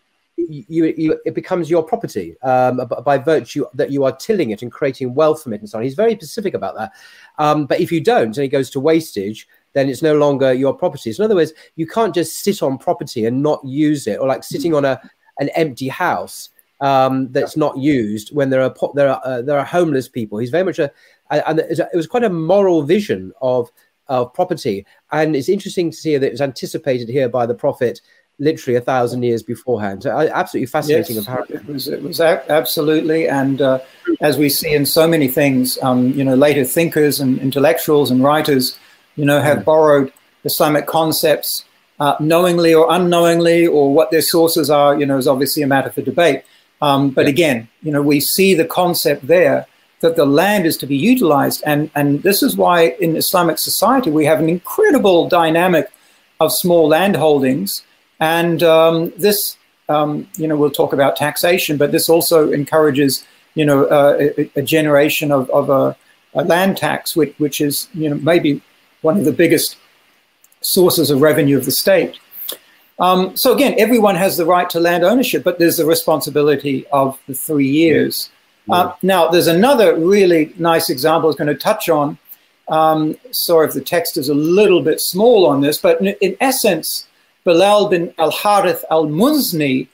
[0.48, 4.72] you, you, it becomes your property um, by virtue that you are tilling it and
[4.72, 5.84] creating wealth from it and so on.
[5.84, 6.92] He's very specific about that.
[7.38, 10.74] Um, but if you don't and it goes to wastage, then it's no longer your
[10.74, 11.12] property.
[11.12, 14.28] So in other words, you can't just sit on property and not use it, or
[14.28, 15.00] like sitting on a
[15.40, 16.50] an empty house
[16.82, 20.40] um, that's not used when there are there are uh, there are homeless people.
[20.40, 20.92] He's very much a
[21.30, 23.70] and it was quite a moral vision of
[24.08, 24.86] of property.
[25.12, 28.02] And it's interesting to see that it was anticipated here by the Prophet
[28.40, 30.04] literally a thousand years beforehand.
[30.04, 31.18] So, absolutely fascinating.
[31.18, 33.80] Yes, it was, it was absolutely, and uh,
[34.22, 38.24] as we see in so many things, um, you know, later thinkers and intellectuals and
[38.24, 38.78] writers,
[39.16, 39.66] you know, have mm.
[39.66, 40.14] borrowed
[40.46, 41.66] Islamic concepts
[42.00, 44.98] uh, knowingly or unknowingly, or what their sources are.
[45.00, 46.44] You know, is obviously a matter for debate.
[46.82, 49.68] Um, but again, you know, we see the concept there
[50.02, 51.62] that the land is to be utilized.
[51.66, 55.92] And, and this is why in Islamic society we have an incredible dynamic
[56.40, 57.84] of small land holdings.
[58.20, 63.66] And um, this, um, you know, we'll talk about taxation, but this also encourages, you
[63.66, 65.96] know, uh, a, a, generation of, of a,
[66.34, 68.62] a, land tax, which, which is, you know, maybe
[69.02, 69.78] one of the biggest
[70.62, 72.20] sources of revenue of the state.
[73.00, 77.18] Um, so again, everyone has the right to land ownership, but there's the responsibility of
[77.28, 78.30] the three years.
[78.68, 78.76] Yeah.
[78.76, 82.18] Uh, now, there's another really nice example I was going to touch on.
[82.68, 86.38] Um, sorry if the text is a little bit small on this, but in, in
[86.42, 87.08] essence,
[87.44, 89.88] Bilal bin al-Harith al-Muzni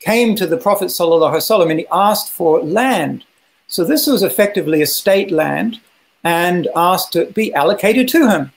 [0.00, 3.24] came to the Prophet ﷺ and he asked for land.
[3.68, 5.80] So this was effectively a state land
[6.24, 8.52] and asked to be allocated to him.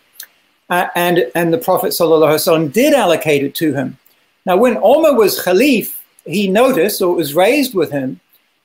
[0.69, 3.97] Uh, and, and the Prophet ﷺ did allocate it to him.
[4.45, 5.95] Now, when Omar was Khalif,
[6.25, 8.19] he noticed, or it was raised with him,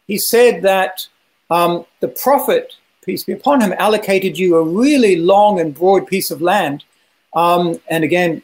[0.06, 1.06] he said that
[1.50, 6.30] um, the Prophet, peace be upon him, allocated you a really long and broad piece
[6.30, 6.84] of land.
[7.34, 8.42] Um, and again,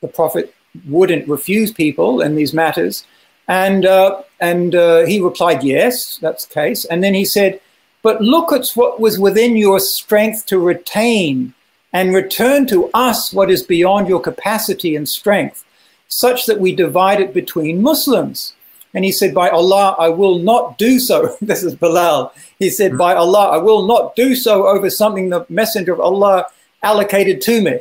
[0.00, 0.54] the Prophet
[0.86, 3.04] wouldn't refuse people in these matters.
[3.48, 6.84] And, uh, and uh, he replied, yes, that's the case.
[6.86, 7.60] And then he said,
[8.02, 11.54] but look at what was within your strength to retain
[11.92, 15.64] and return to us what is beyond your capacity and strength,
[16.08, 18.54] such that we divide it between Muslims.
[18.94, 21.36] And he said, By Allah, I will not do so.
[21.42, 22.32] this is Bilal.
[22.58, 26.46] He said, By Allah, I will not do so over something the Messenger of Allah
[26.82, 27.78] allocated to me.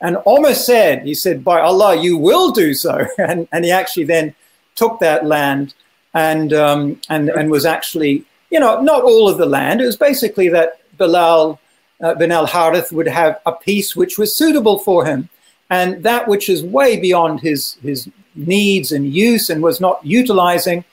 [0.00, 3.06] And Omar said, He said, By Allah, you will do so.
[3.18, 4.34] and, and he actually then
[4.74, 5.74] took that land
[6.12, 9.80] and, um, and, and was actually, you know, not all of the land.
[9.80, 11.60] It was basically that Bilal
[12.00, 15.28] uh, bin al Harith would have a piece which was suitable for him.
[15.70, 20.84] And that which is way beyond his, his needs and use and was not utilizing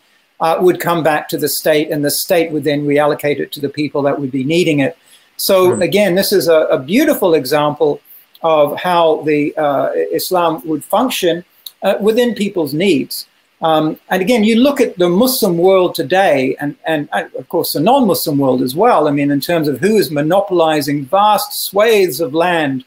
[0.41, 3.61] uh, would come back to the state, and the state would then reallocate it to
[3.61, 4.97] the people that would be needing it.
[5.37, 5.83] So, mm.
[5.83, 8.01] again, this is a, a, beautiful example
[8.43, 11.43] of how the uh, Islam would function
[11.83, 13.27] uh, within people's needs.
[13.61, 17.73] Um, and again, you look at the Muslim world today, and, and, and of course
[17.73, 19.07] the non Muslim world as well.
[19.07, 22.83] I mean, in terms of who is monopolizing vast swathes of land.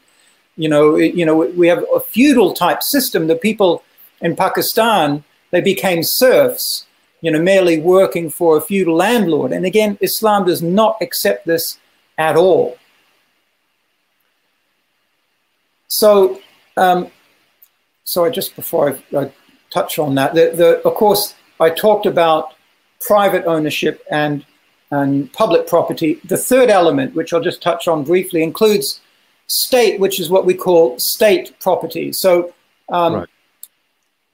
[0.57, 3.27] You know, you know, we have a feudal type system.
[3.27, 3.83] The people
[4.21, 6.85] in Pakistan, they became serfs,
[7.21, 9.51] you know, merely working for a feudal landlord.
[9.51, 11.77] And again, Islam does not accept this
[12.17, 12.77] at all.
[15.87, 16.39] So,
[16.77, 17.11] um,
[18.03, 19.31] sorry, just before I, I
[19.69, 20.33] touch on that.
[20.33, 22.53] The, the, of course, I talked about
[23.01, 24.45] private ownership and,
[24.91, 26.19] and public property.
[26.25, 29.01] The third element, which I'll just touch on briefly, includes
[29.47, 32.11] state, which is what we call state property.
[32.13, 32.53] So,
[32.89, 33.29] um, right.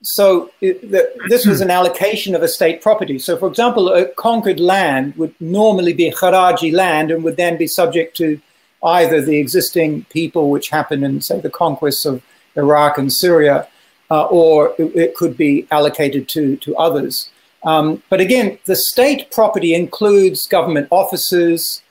[0.02, 3.18] so it, the, this was an allocation of a state property.
[3.18, 7.66] So, for example, a conquered land would normally be kharaji land and would then be
[7.66, 8.40] subject to
[8.84, 12.22] either the existing people, which happened in, say, the conquests of
[12.56, 13.68] Iraq and Syria,
[14.10, 17.30] uh, or it, it, could be allocated to, to others.
[17.64, 21.82] Um, but again, the state property includes government offices,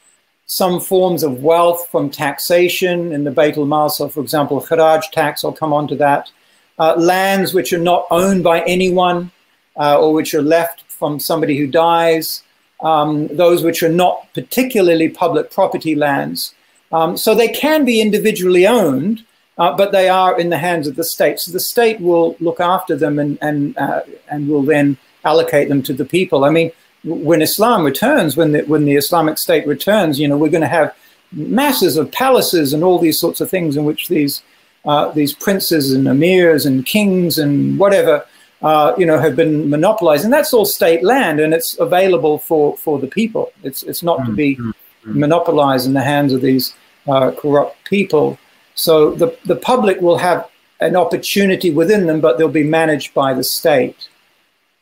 [0.45, 3.89] some forms of wealth from taxation in the Beit al-Mal.
[3.89, 6.29] So, for example, Kharaj tax, I'll come on to that.
[6.77, 9.31] Uh, lands which are not owned by anyone
[9.77, 12.43] uh, or which are left from somebody who dies.
[12.81, 16.53] Um, those which are not particularly public property lands.
[16.91, 19.23] Um, so they can be individually owned,
[19.57, 21.39] uh, but they are in the hands of the state.
[21.39, 25.83] So the state will look after them and and uh, and will then allocate them
[25.83, 26.43] to the people.
[26.43, 26.71] I mean,
[27.03, 30.67] when Islam returns, when the when the Islamic State returns, you know, we're going to
[30.67, 30.95] have
[31.31, 34.43] masses of palaces and all these sorts of things in which these
[34.85, 38.25] uh, these princes and emirs and kings and whatever.
[38.61, 42.77] Uh, you know, have been monopolized, and that's all state land, and it's available for,
[42.77, 43.51] for the people.
[43.63, 44.29] It's it's not mm-hmm.
[44.29, 45.19] to be mm-hmm.
[45.19, 46.75] monopolized in the hands of these
[47.07, 48.37] uh, corrupt people.
[48.75, 53.33] So the, the public will have an opportunity within them, but they'll be managed by
[53.33, 54.09] the state.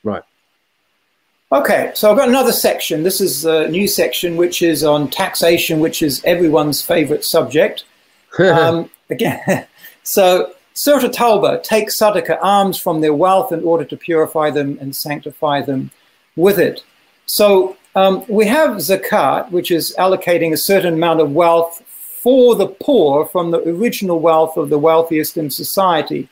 [0.03, 0.23] Right.
[1.51, 3.03] Okay, so I've got another section.
[3.03, 7.85] This is a new section which is on taxation, which is everyone's favorite subject.
[8.39, 9.67] um, again,
[10.03, 14.95] so Surah Tawbah, take sadaqah, alms from their wealth in order to purify them and
[14.95, 15.91] sanctify them
[16.35, 16.83] with it.
[17.25, 21.83] So um, we have zakat, which is allocating a certain amount of wealth
[22.21, 26.27] for the poor from the original wealth of the wealthiest in society.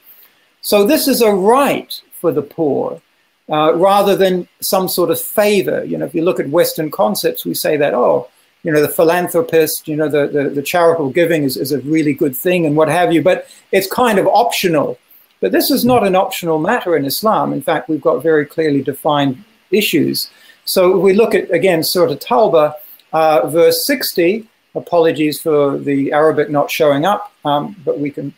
[0.62, 3.02] So this is a right for the poor.
[3.50, 5.82] Uh, rather than some sort of favor.
[5.86, 8.28] You know, if you look at Western concepts, we say that, oh,
[8.64, 12.12] you know, the philanthropist, you know, the, the, the, charitable giving is, is a really
[12.12, 15.00] good thing and what have you, but it's kind of optional.
[15.40, 17.54] But this is not an optional matter in Islam.
[17.54, 20.30] In fact, we've got very clearly defined issues.
[20.66, 22.74] So we look at, again, Surah Tawbah,
[23.14, 24.46] uh, verse 60.
[24.78, 28.34] Apologies for the Arabic not showing up, um, but we can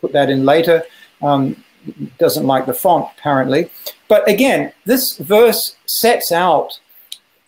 [0.00, 0.82] put that in later.
[1.22, 1.62] Um,
[2.18, 3.70] doesn't like the font, apparently.
[4.08, 6.80] But again, this verse sets out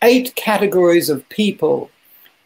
[0.03, 1.91] eight categories of people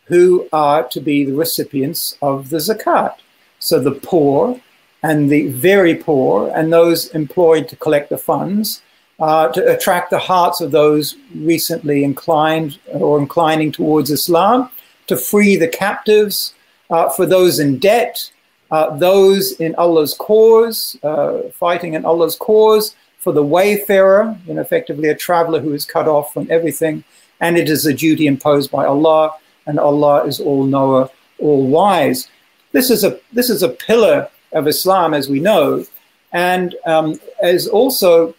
[0.07, 3.15] who are to be the recipients of the zakat.
[3.59, 4.61] So the poor
[5.03, 8.83] and the very poor and those employed to collect the funds
[9.21, 14.71] uh, to attract the hearts of those recently inclined or inclining towards Islam,
[15.07, 16.55] to free the captives,
[16.91, 18.31] uh, for those in debt,
[18.71, 25.09] uh, those in Allah's cause, uh, fighting in Allah's cause, for the wayfarer, know, effectively
[25.09, 27.05] a traveler who is cut off from everything,
[27.41, 29.33] and it is a duty imposed by Allah,
[29.67, 32.29] and Allah is all knower, all wise.
[32.73, 35.87] This is a this is a pillar of Islam, as we know,
[36.33, 38.35] and um, as also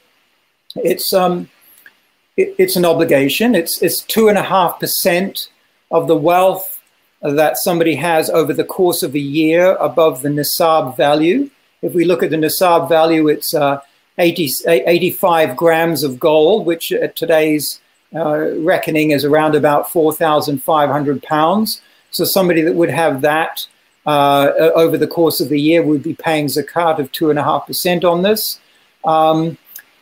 [0.75, 1.49] it's um,
[2.37, 3.55] it, it's an obligation.
[3.55, 5.49] It's it's two and a half percent
[5.95, 6.81] of the wealth
[7.21, 11.49] that somebody has over the course of a year above the nisab value.
[11.81, 13.79] If we look at the nisab value, it's uh,
[14.17, 17.79] 80, 85 grams of gold, which at today's
[18.13, 21.81] uh, reckoning is around about 4,500 pounds.
[22.11, 23.65] So somebody that would have that
[24.05, 28.59] uh, over the course of the year would be paying zakat of 2.5% on this.
[29.05, 29.57] Um,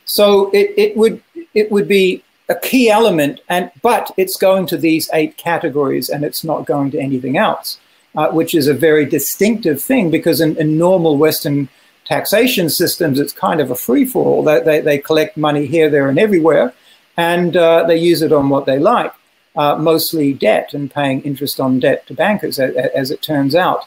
[0.06, 1.22] so it, it would
[1.54, 6.24] it would be a key element, and but it's going to these eight categories, and
[6.24, 7.80] it's not going to anything else,
[8.16, 11.70] uh, which is a very distinctive thing because in, in, normal Western
[12.06, 14.44] taxation systems, it's kind of a free for all.
[14.44, 16.74] They, they, they, collect money here, there, and everywhere,
[17.16, 19.14] and uh, they use it on what they like,
[19.56, 23.86] uh, mostly debt and paying interest on debt to bankers, as, as it turns out.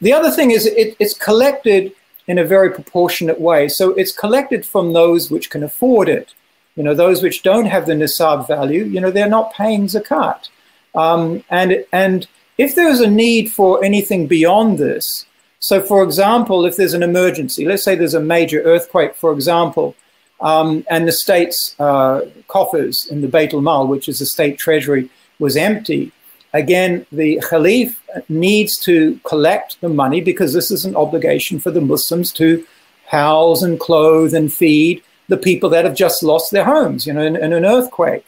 [0.00, 1.92] The other thing is it, it's collected
[2.26, 3.68] in a very proportionate way.
[3.68, 6.32] So it's collected from those which can afford it.
[6.76, 10.48] You know, those which don't have the nisab value, you know, they're not paying zakat.
[10.94, 12.26] Um, and, and
[12.58, 15.26] if there's a need for anything beyond this,
[15.58, 19.94] so for example, if there's an emergency, let's say there's a major earthquake, for example,
[20.40, 25.10] um, and the state's uh, coffers in the Beit al-Mal, which is the state treasury,
[25.38, 26.12] was empty,
[26.52, 27.96] again, the Khalif
[28.28, 32.66] needs to collect the money because this is an obligation for the Muslims to
[33.06, 37.22] house and clothe and feed the people that have just lost their homes, you know,
[37.22, 38.26] in, in an earthquake.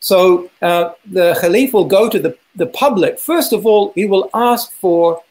[0.00, 3.18] So uh, the Khalif will go to the, the public.
[3.18, 5.22] First of all, he will ask for,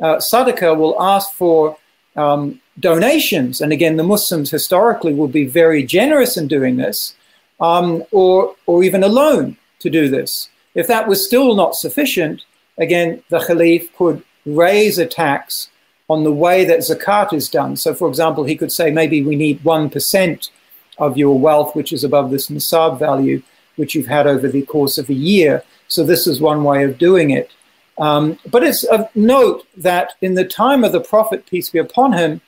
[0.00, 1.76] uh, Sadaqah will ask for
[2.14, 3.60] um, donations.
[3.60, 7.14] And again, the Muslims historically will be very generous in doing this,
[7.60, 10.48] um, or, or even a loan to do this.
[10.74, 12.44] If that was still not sufficient,
[12.78, 15.70] again, the Khalif could raise a tax
[16.08, 17.76] on the way that zakat is done.
[17.76, 20.50] So, for example, he could say maybe we need 1%
[20.98, 23.42] of your wealth, which is above this nisab value,
[23.76, 25.62] which you've had over the course of a year.
[25.88, 27.50] So, this is one way of doing it.
[27.98, 32.12] Um, but it's of note that in the time of the Prophet, peace be upon
[32.12, 32.40] him,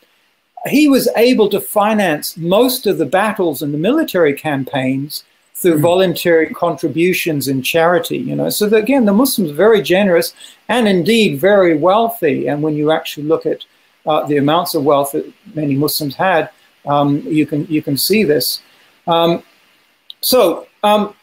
[0.69, 5.25] he was able to finance most of the battles and the military campaigns
[5.55, 5.83] through mm.
[5.83, 10.35] voluntary contributions and charity you know so that, again the muslims are very generous
[10.69, 13.65] and indeed very wealthy and when you actually look at
[14.07, 16.51] uh, the amounts of wealth that many muslims had
[16.87, 18.63] um, you can you can see this
[19.07, 19.43] um,
[20.21, 21.15] so um,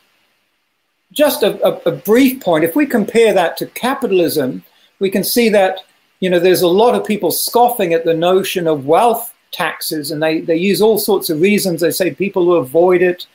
[1.11, 4.63] just a, a, a brief point if we compare that to capitalism
[4.99, 5.79] we can see that
[6.19, 10.21] you know there's a lot of people scoffing at the notion of wealth taxes and
[10.21, 13.25] they, they use all sorts of reasons they say people will avoid it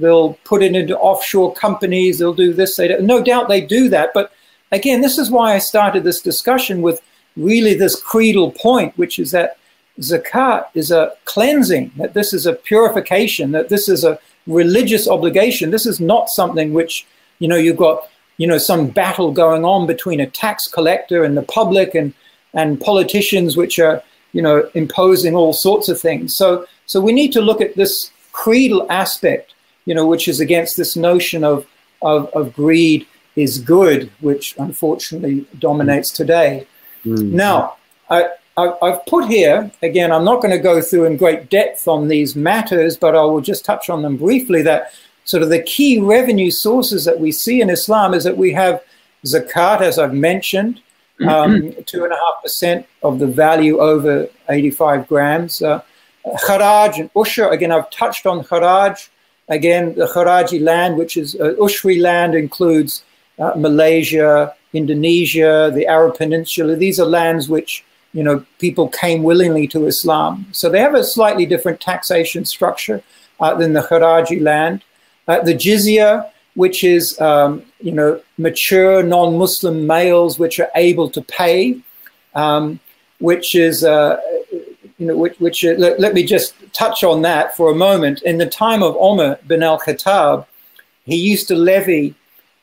[0.00, 2.18] They'll put it into offshore companies.
[2.18, 2.76] They'll do this.
[2.76, 3.02] They don't.
[3.04, 4.10] no doubt they do that.
[4.14, 4.32] But
[4.72, 7.02] again, this is why I started this discussion with
[7.36, 9.58] really this creedal point, which is that
[10.00, 15.70] zakat is a cleansing, that this is a purification, that this is a religious obligation.
[15.70, 17.06] This is not something which,
[17.38, 21.36] you know, you've got, you know, some battle going on between a tax collector and
[21.36, 22.14] the public and,
[22.54, 26.36] and politicians which are, you know, imposing all sorts of things.
[26.36, 29.54] So, so we need to look at this creedal aspect
[29.90, 31.66] you know, which is against this notion of,
[32.02, 36.66] of, of greed is good, which unfortunately dominates today.
[37.04, 37.34] Mm-hmm.
[37.34, 37.76] Now,
[38.08, 38.28] I,
[38.82, 42.34] I've put here, again, I'm not going to go through in great depth on these
[42.36, 44.92] matters, but I will just touch on them briefly that
[45.24, 48.82] sort of the key revenue sources that we see in Islam is that we have
[49.24, 50.80] zakat, as I've mentioned,
[51.28, 55.60] um, two and a half percent of the value over 85 grams.
[55.60, 55.82] Uh,
[56.46, 59.08] kharaj and ushr, again, I've touched on kharaj.
[59.50, 63.02] Again, the Kharaji land, which is uh, Ushri land, includes
[63.40, 66.76] uh, Malaysia, Indonesia, the Arab Peninsula.
[66.76, 71.04] These are lands which you know people came willingly to Islam, so they have a
[71.04, 73.02] slightly different taxation structure
[73.40, 74.82] uh, than the Kharaji land.
[75.28, 81.22] Uh, the jizya which is um, you know mature non-Muslim males which are able to
[81.22, 81.80] pay,
[82.34, 82.80] um,
[83.18, 84.20] which is uh,
[84.98, 88.22] you know which, which uh, let, let, me just touch on that for a moment.
[88.22, 90.46] In the time of Omar bin al-Khattab,
[91.04, 92.14] he used to levy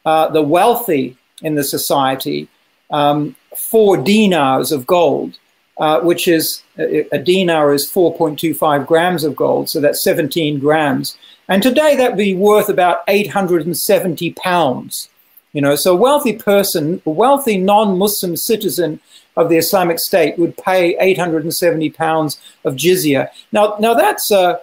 [0.05, 2.47] uh, the wealthy in the society
[2.89, 5.37] um, four dinars of gold,
[5.77, 11.17] uh, which is a, a dinar is 4.25 grams of gold, so that's 17 grams.
[11.47, 15.09] And today that would be worth about 870 pounds.
[15.53, 18.99] You know, so a wealthy person, a wealthy non-Muslim citizen
[19.35, 23.29] of the Islamic State would pay 870 pounds of jizya.
[23.51, 24.59] Now, now that's a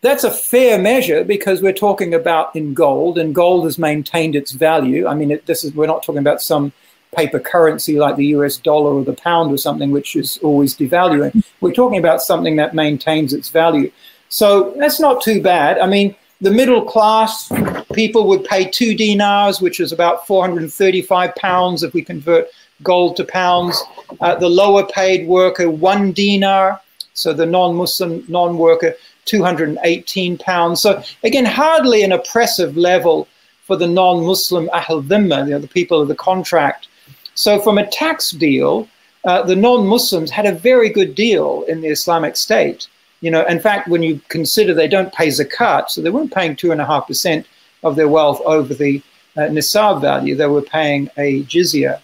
[0.00, 4.52] that's a fair measure because we're talking about in gold, and gold has maintained its
[4.52, 5.06] value.
[5.06, 6.72] I mean, it, this is we're not talking about some
[7.16, 11.42] paper currency like the US dollar or the pound or something, which is always devaluing.
[11.60, 13.90] We're talking about something that maintains its value.
[14.28, 15.78] So that's not too bad.
[15.78, 17.50] I mean, the middle class
[17.94, 22.48] people would pay two dinars, which is about 435 pounds if we convert
[22.82, 23.82] gold to pounds.
[24.20, 26.80] Uh, the lower paid worker, one dinar.
[27.14, 28.94] So the non Muslim non worker,
[29.24, 30.82] 218 pounds.
[30.82, 33.26] So again, hardly an oppressive level
[33.66, 36.88] for the non Muslim Ahl Dhimma, you know, the people of the contract.
[37.36, 38.88] So, from a tax deal,
[39.24, 42.88] uh, the non Muslims had a very good deal in the Islamic State.
[43.20, 46.56] You know, in fact, when you consider they don't pay zakat, so they weren't paying
[46.56, 47.46] two and a half percent
[47.82, 49.02] of their wealth over the
[49.36, 52.00] uh, nisab value, they were paying a jizya.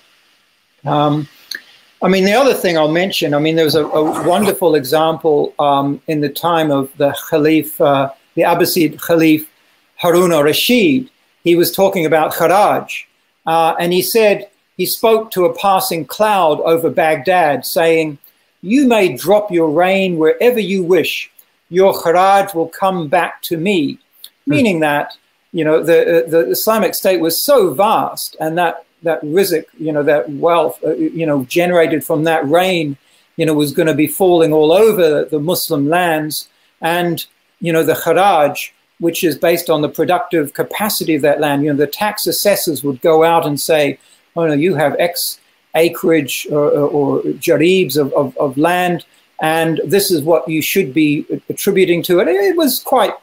[0.84, 1.28] Um,
[2.02, 5.54] I mean, the other thing I'll mention, I mean, there was a, a wonderful example
[5.58, 9.46] um, in the time of the Khalif, uh, the Abbasid Khalif
[9.96, 11.08] Harun al-Rashid.
[11.44, 13.04] He was talking about Kharaj,
[13.46, 18.18] uh, and he said, he spoke to a passing cloud over Baghdad, saying,
[18.62, 21.30] You may drop your rain wherever you wish.
[21.68, 23.98] Your kharaj will come back to me.
[24.44, 24.50] Hmm.
[24.50, 25.16] Meaning that,
[25.52, 30.02] you know, the, the Islamic State was so vast and that, that rizq, you know,
[30.02, 32.96] that wealth, uh, you know, generated from that rain,
[33.36, 36.48] you know, was going to be falling all over the Muslim lands.
[36.80, 37.24] And,
[37.60, 41.70] you know, the kharaj, which is based on the productive capacity of that land, you
[41.70, 43.98] know, the tax assessors would go out and say,
[44.36, 45.40] oh no, you have X
[45.74, 49.04] acreage or, or, or jaribs of, of, of, land,
[49.40, 52.28] and this is what you should be attributing to it.
[52.28, 53.14] It was quite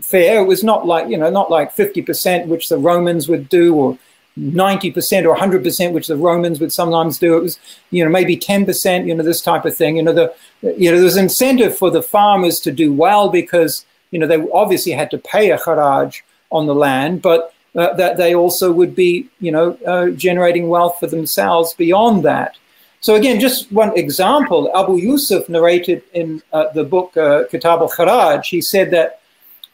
[0.00, 0.42] fair.
[0.42, 3.98] It was not like, you know, not like 50%, which the Romans would do, or
[4.38, 7.36] 90% or 100%, which the Romans would sometimes do.
[7.36, 7.58] It was,
[7.90, 9.96] you know, maybe 10%, you know, this type of thing.
[9.96, 14.18] You know, the, you know, there's incentive for the farmers to do well because, you
[14.18, 18.34] know, they obviously had to pay a kharaj on the land, but uh, that they
[18.34, 22.56] also would be, you know, uh, generating wealth for themselves beyond that.
[23.00, 28.44] So again, just one example, Abu Yusuf narrated in uh, the book uh, Kitab al-Kharaj,
[28.44, 29.20] he said that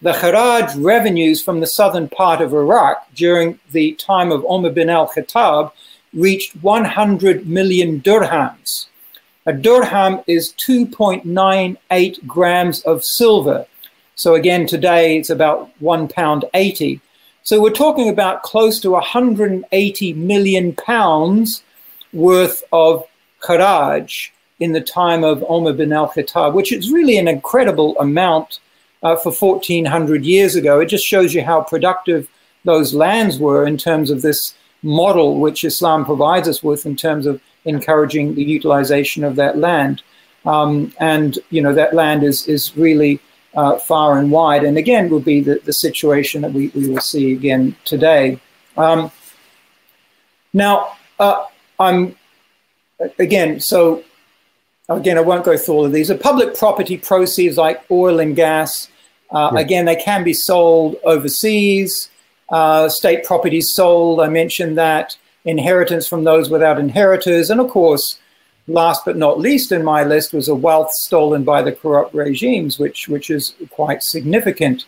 [0.00, 4.88] the Kharaj revenues from the southern part of Iraq during the time of Umar bin
[4.88, 5.72] al-Khattab
[6.14, 8.86] reached 100 million dirhams.
[9.44, 13.66] A dirham is 2.98 grams of silver.
[14.14, 17.00] So again, today it's about one pound 80.
[17.48, 21.62] So we're talking about close to 180 million pounds
[22.12, 23.06] worth of
[23.40, 24.28] kharaj
[24.60, 28.60] in the time of Omar bin al-Khattab, which is really an incredible amount
[29.02, 30.78] uh, for 1400 years ago.
[30.78, 32.28] It just shows you how productive
[32.66, 37.24] those lands were in terms of this model which Islam provides us with in terms
[37.24, 40.02] of encouraging the utilization of that land.
[40.44, 43.20] Um, and, you know, that land is, is really
[43.58, 44.62] uh, far and wide.
[44.62, 48.38] And again, will be the, the situation that we, we will see again today.
[48.76, 49.10] Um,
[50.52, 51.44] now, uh,
[51.80, 52.14] I'm
[53.18, 54.04] again, so
[54.88, 56.06] again, I won't go through all of these.
[56.06, 58.88] The public property proceeds like oil and gas,
[59.32, 59.60] uh, yeah.
[59.60, 62.10] again, they can be sold overseas.
[62.50, 65.16] Uh, state properties sold, I mentioned that.
[65.44, 67.50] Inheritance from those without inheritors.
[67.50, 68.20] And of course,
[68.68, 72.78] last but not least in my list was a wealth stolen by the corrupt regimes,
[72.78, 74.84] which, which is quite significant.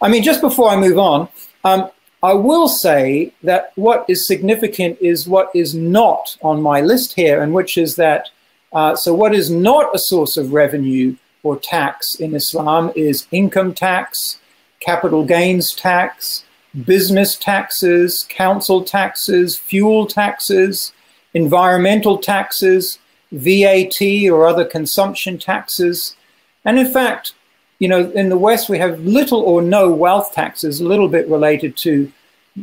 [0.00, 1.28] I mean, just before I move on,
[1.64, 1.90] um,
[2.22, 7.42] I will say that what is significant is what is not on my list here,
[7.42, 8.28] and which is that,
[8.72, 13.72] uh, so what is not a source of revenue or tax in Islam is income
[13.74, 14.38] tax,
[14.80, 16.44] capital gains tax,
[16.84, 20.92] business taxes, council taxes, fuel taxes,
[21.34, 22.98] environmental taxes,
[23.32, 24.00] VAT
[24.30, 26.16] or other consumption taxes.
[26.64, 27.34] And in fact,
[27.78, 31.28] you know, in the West, we have little or no wealth taxes, a little bit
[31.28, 32.12] related to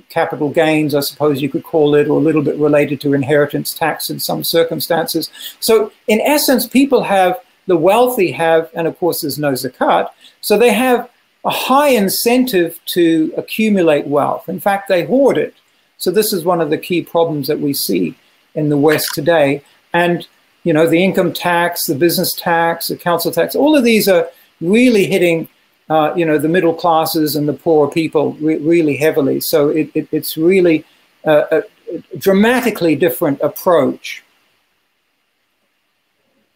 [0.09, 3.74] capital gains, I suppose you could call it, or a little bit related to inheritance
[3.74, 5.32] tax in some circumstances.
[5.59, 10.09] So, in essence, people have the wealthy have, and of course, there's no zakat,
[10.41, 11.09] so they have
[11.45, 14.49] a high incentive to accumulate wealth.
[14.49, 15.55] In fact, they hoard it.
[15.97, 18.15] So this is one of the key problems that we see
[18.53, 19.63] in the West today.
[19.93, 20.28] And
[20.68, 24.28] you know, the income tax, the business tax, the council tax, all of these are
[24.59, 25.47] really hitting,
[25.89, 29.39] uh, you know, the middle classes and the poorer people re- really heavily.
[29.39, 30.84] So it, it, it's really
[31.24, 34.24] a, a dramatically different approach.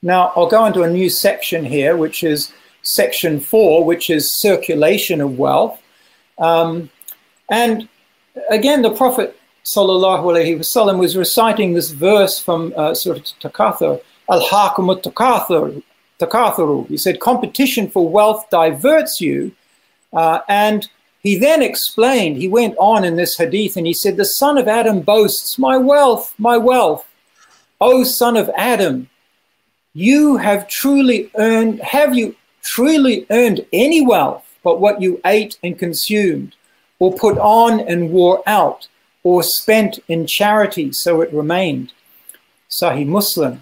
[0.01, 2.51] Now, I'll go into a new section here, which is
[2.81, 5.79] section four, which is circulation of wealth.
[6.37, 6.89] Um,
[7.49, 7.87] and
[8.49, 14.87] again, the Prophet sallallahu alaihi wasallam was reciting this verse from uh, Surah Takathur, Al-Hakum
[15.01, 16.87] Takathur.
[16.87, 19.51] He said, competition for wealth diverts you.
[20.13, 20.87] Uh, and
[21.23, 24.67] he then explained, he went on in this hadith and he said, the son of
[24.67, 27.07] Adam boasts, my wealth, my wealth.
[27.79, 29.09] O son of Adam,
[29.93, 35.77] you have truly earned, have you truly earned any wealth but what you ate and
[35.77, 36.55] consumed,
[36.99, 38.87] or put on and wore out,
[39.23, 41.93] or spent in charity so it remained?
[42.69, 43.61] Sahih Muslim.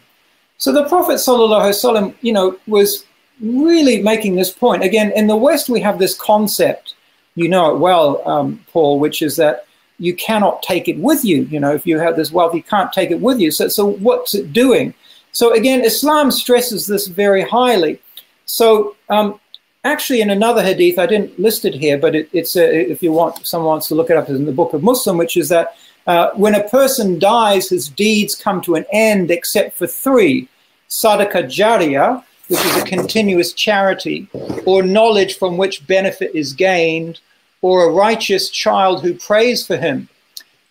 [0.58, 3.06] So the Prophet ﷺ, you know, was
[3.42, 4.84] really making this point.
[4.84, 6.96] Again, in the West, we have this concept,
[7.36, 9.66] you know it well, um, Paul, which is that
[9.98, 11.44] you cannot take it with you.
[11.44, 13.52] You know, if you have this wealth, you can't take it with you.
[13.52, 14.94] So, so what's it doing?
[15.32, 18.02] So again, Islam stresses this very highly.
[18.46, 19.40] So um,
[19.84, 23.12] actually, in another hadith, I didn't list it here, but it, it's a, if you
[23.12, 25.76] want, someone wants to look it up, in the Book of Muslim, which is that
[26.08, 30.48] uh, when a person dies, his deeds come to an end except for three:
[30.90, 34.28] sadaqah jariyah, which is a continuous charity,
[34.66, 37.20] or knowledge from which benefit is gained,
[37.62, 40.10] or a righteous child who prays for him.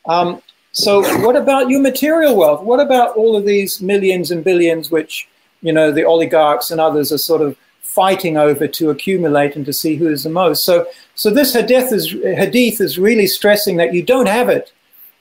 [0.06, 0.42] Um,
[0.72, 2.62] so, what about your material wealth?
[2.62, 5.28] What about all of these millions and billions, which
[5.62, 7.56] you know the oligarchs and others are sort of
[7.98, 10.64] fighting over to accumulate and to see who is the most?
[10.64, 10.86] So,
[11.16, 14.72] so this hadith is hadith is really stressing that you don't have it.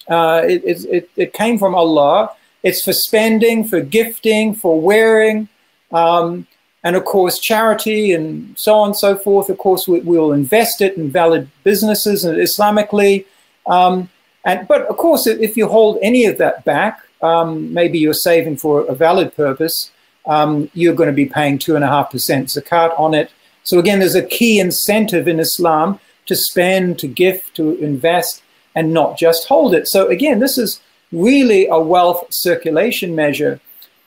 [0.08, 0.62] Uh, it,
[0.98, 2.30] it, it came from Allah.
[2.62, 5.50] It's for spending, for gifting, for wearing,
[5.92, 6.46] um,
[6.84, 9.50] and of course charity and so on and so forth.
[9.50, 13.26] Of course, we, will invest it in valid businesses and Islamically.
[13.66, 14.08] Um,
[14.46, 18.58] and, but of course, if you hold any of that back, um, maybe you're saving
[18.58, 19.92] for a valid purpose,
[20.28, 23.32] um, you're going to be paying 2.5% zakat on it.
[23.64, 28.44] So again, there's a key incentive in Islam to spend, to gift, to invest,
[28.76, 29.88] and not just hold it.
[29.88, 33.60] So again, this is really a wealth circulation measure,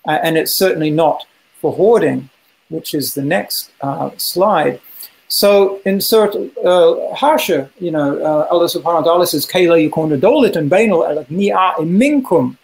[0.07, 1.27] uh, and it's certainly not
[1.61, 2.31] for hoarding,
[2.69, 4.81] which is the next uh, slide.
[5.29, 6.33] So in Surah
[6.65, 11.75] uh, Hashr, you know, uh, Allah subhanahu wa ta'ala says, Kayla yukuna dolitan bainal ni'a
[11.79, 12.57] minkum,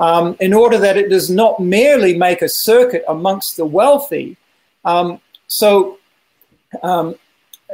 [0.00, 4.36] um, in order that it does not merely make a circuit amongst the wealthy.
[4.84, 5.98] Um, so
[6.82, 7.14] um,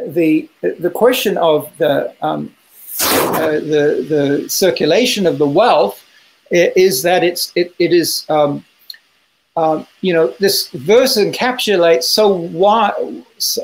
[0.07, 2.55] the, the question of the, um,
[3.01, 4.07] uh, the,
[4.43, 6.03] the circulation of the wealth
[6.51, 8.65] is that it's, it, it is um,
[9.57, 12.93] um, you know, this verse encapsulates so why,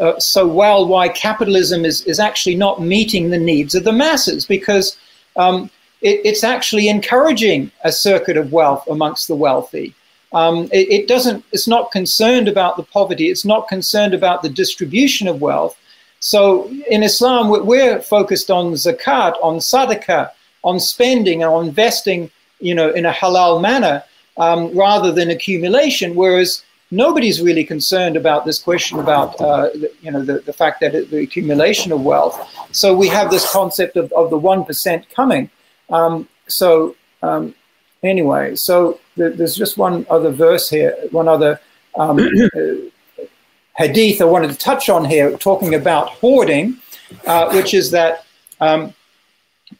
[0.00, 4.46] uh, so well why capitalism is, is actually not meeting the needs of the masses
[4.46, 4.96] because
[5.36, 5.70] um,
[6.02, 9.94] it, it's actually encouraging a circuit of wealth amongst the wealthy.
[10.32, 14.48] Um, it, it, doesn't, it's not concerned about the poverty, it's not concerned about the
[14.48, 15.78] distribution of wealth.
[16.20, 20.30] So in Islam, we're, focused on zakat, on sadaqah,
[20.62, 22.30] on spending, and on investing,
[22.60, 24.04] you know, in a halal manner
[24.36, 26.14] um, rather than accumulation.
[26.14, 30.94] Whereas nobody's really concerned about this question about uh, you know the, the fact that
[30.94, 32.38] it, the accumulation of wealth.
[32.70, 35.50] So we have this concept of, of the one percent coming.
[35.92, 37.54] Um, so um,
[38.02, 41.60] anyway, so th- there's just one other verse here, one other
[41.94, 42.18] um,
[42.56, 43.24] uh,
[43.76, 46.78] hadith I wanted to touch on here, talking about hoarding,
[47.26, 48.24] uh, which is that
[48.60, 48.92] um,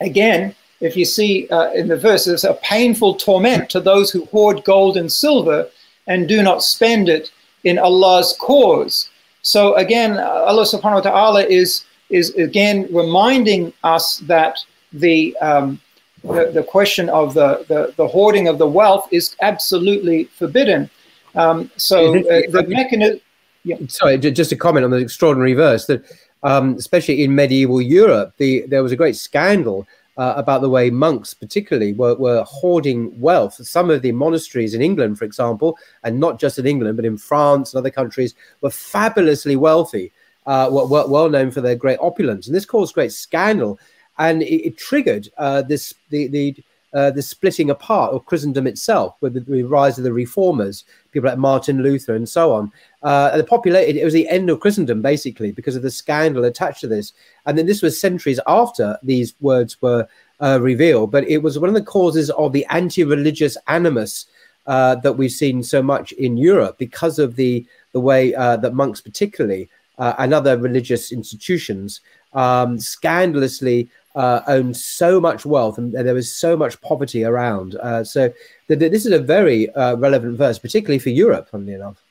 [0.00, 4.64] again if you see uh, in the verses, a painful torment to those who hoard
[4.64, 5.68] gold and silver
[6.08, 7.30] and do not spend it
[7.62, 9.08] in Allah's cause.
[9.42, 14.58] So again, Allah subhanahu wa ta'ala is, is again reminding us that
[14.92, 15.80] the, um,
[16.24, 20.88] the, the, question of the, the, the, hoarding of the wealth is absolutely forbidden.
[21.34, 23.20] Um, so uh, the mechanism.
[23.64, 23.76] Yeah.
[23.88, 26.04] Sorry, just a comment on the extraordinary verse that,
[26.42, 30.90] um, especially in medieval Europe, the, there was a great scandal uh, about the way
[30.90, 33.54] monks, particularly, were, were hoarding wealth.
[33.54, 37.16] Some of the monasteries in England, for example, and not just in England, but in
[37.16, 40.12] France and other countries, were fabulously wealthy,
[40.46, 42.46] uh, were, well known for their great opulence.
[42.46, 43.78] And this caused great scandal.
[44.18, 46.56] And it, it triggered uh, this the, the
[46.94, 51.30] uh, the splitting apart of Christendom itself, with the, the, rise of the reformers, people
[51.30, 52.70] like Martin Luther and so on.
[53.02, 56.88] Uh, the it was the end of Christendom basically because of the scandal attached to
[56.88, 57.14] this,
[57.46, 60.06] and then this was centuries after these words were
[60.40, 61.10] uh, revealed.
[61.10, 64.26] But it was one of the causes of the anti-religious animus
[64.66, 68.74] uh, that we've seen so much in Europe because of the the way uh, that
[68.74, 72.00] monks, particularly, uh, and other religious institutions,
[72.34, 77.76] um, scandalously uh, owned so much wealth and there was so much poverty around.
[77.76, 78.28] Uh, so
[78.68, 82.02] th- th- this is a very uh, relevant verse, particularly for Europe, funnily enough.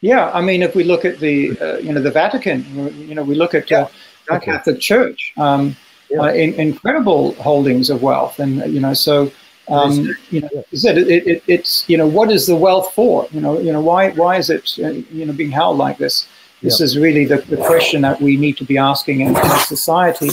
[0.00, 2.64] Yeah, I mean, if we look at the, uh, you know, the Vatican,
[3.08, 3.88] you know, we look at yeah,
[4.22, 4.52] exactly.
[4.52, 5.76] the Catholic Church, um,
[6.08, 6.32] yeah.
[6.32, 9.30] in, incredible holdings of wealth, and you know, so
[9.68, 13.26] um, you know, said it, it, it's you know what is the wealth for?
[13.32, 16.28] You know, you know why why is it uh, you know being held like this?
[16.62, 20.30] This is really the, the question that we need to be asking in, in society.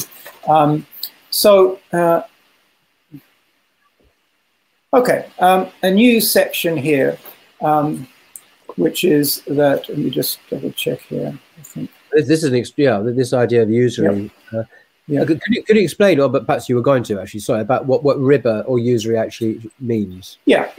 [0.47, 0.85] Um,
[1.29, 2.21] so, uh,
[4.93, 7.17] okay, um, a new section here,
[7.61, 8.07] um,
[8.75, 9.87] which is that.
[9.87, 11.37] Let me just double check here.
[11.59, 14.23] I think this is an yeah this idea of usury.
[14.23, 14.31] Yep.
[14.53, 14.63] Uh,
[15.07, 15.23] yeah.
[15.23, 17.85] Could, you, could you explain, or but perhaps you were going to actually, sorry, about
[17.85, 20.39] what, what riba or usury actually means?
[20.45, 20.71] Yeah.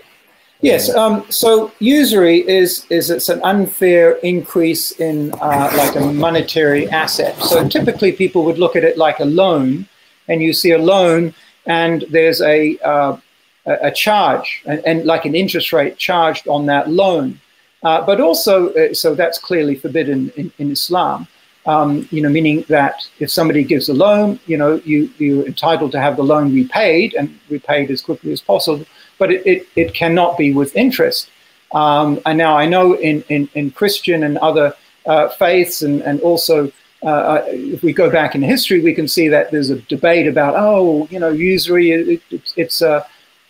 [0.60, 0.94] Yes.
[0.94, 7.36] Um, so usury is is it's an unfair increase in uh, like a monetary asset.
[7.42, 9.86] So typically people would look at it like a loan,
[10.28, 11.34] and you see a loan,
[11.66, 13.18] and there's a uh,
[13.66, 17.40] a charge and, and, like an interest rate charged on that loan.
[17.82, 21.26] Uh, but also, uh, so that's clearly forbidden in, in Islam
[21.66, 25.92] um, you know, meaning that if somebody gives a loan, you know, you, you're entitled
[25.92, 28.86] to have the loan repaid and repaid as quickly as possible,
[29.18, 31.30] but it, it, it cannot be with interest.
[31.72, 34.74] Um, and now I know in, in, in Christian and other
[35.06, 39.06] uh, faiths, and, and also uh, uh if we go back in history, we can
[39.06, 43.04] see that there's a debate about, oh, you know, usury, it, it, it's uh,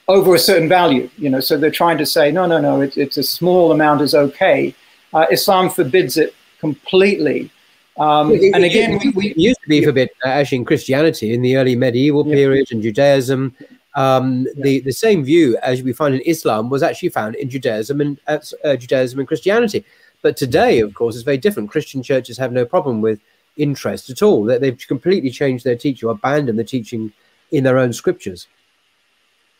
[0.08, 2.96] over a certain value, you know, so they're trying to say, no, no, no, it,
[2.96, 4.74] it's a small amount is okay.
[5.12, 7.50] Uh, Islam forbids it completely.
[7.98, 11.56] Um, and again, we, we, used to be forbidden uh, actually in Christianity in the
[11.56, 12.34] early medieval yeah.
[12.34, 13.56] period and Judaism.
[13.96, 14.62] Um, yeah.
[14.62, 18.20] the, the same view as we find in Islam was actually found in Judaism and
[18.26, 19.84] uh, uh, Judaism and Christianity.
[20.22, 21.70] But today, of course, it's very different.
[21.70, 23.20] Christian churches have no problem with
[23.56, 24.44] interest at all.
[24.44, 27.12] That they've completely changed their teaching, or abandoned the teaching
[27.52, 28.46] in their own scriptures.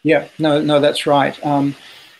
[0.03, 1.34] Yeah, no, no, that's right.
[1.45, 1.74] Um,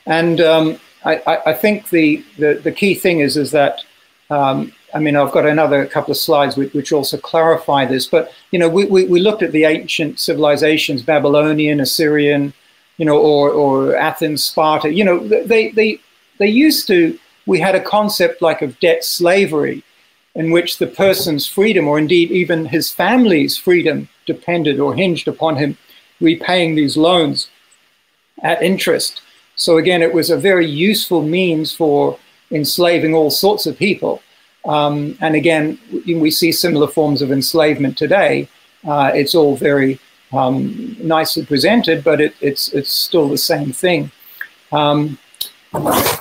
[0.07, 3.85] and um, I, I, think the, the, the key thing is is that
[4.31, 8.07] um, I mean, I've got another couple of slides which, which also clarify this.
[8.07, 12.53] But you know, we, we, we, looked at the ancient civilizations, Babylonian, Assyrian,
[12.97, 14.93] you know, or or Athens, Sparta.
[14.93, 16.01] You know, they they
[16.39, 17.19] they used to.
[17.47, 19.85] We had a concept like of debt slavery,
[20.35, 25.57] in which the person's freedom, or indeed even his family's freedom, depended or hinged upon
[25.57, 25.77] him
[26.21, 27.49] repaying these loans
[28.43, 29.23] at interest.
[29.55, 32.19] So again, it was a very useful means for
[32.51, 34.23] enslaving all sorts of people.
[34.67, 38.49] Um, and again, we see similar forms of enslavement today.
[38.85, 39.99] Uh, it's all very
[40.33, 44.11] um, nicely presented, but it, it's it's still the same thing.
[44.73, 45.19] Um,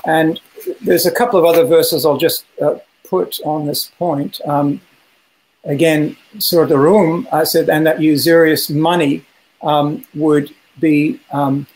[0.05, 0.39] and
[0.81, 2.75] there's a couple of other verses I'll just uh,
[3.07, 4.39] put on this point.
[4.45, 4.81] Um,
[5.63, 9.25] again, Surah Rum I said, and that usurious money
[9.61, 11.67] um, would be um,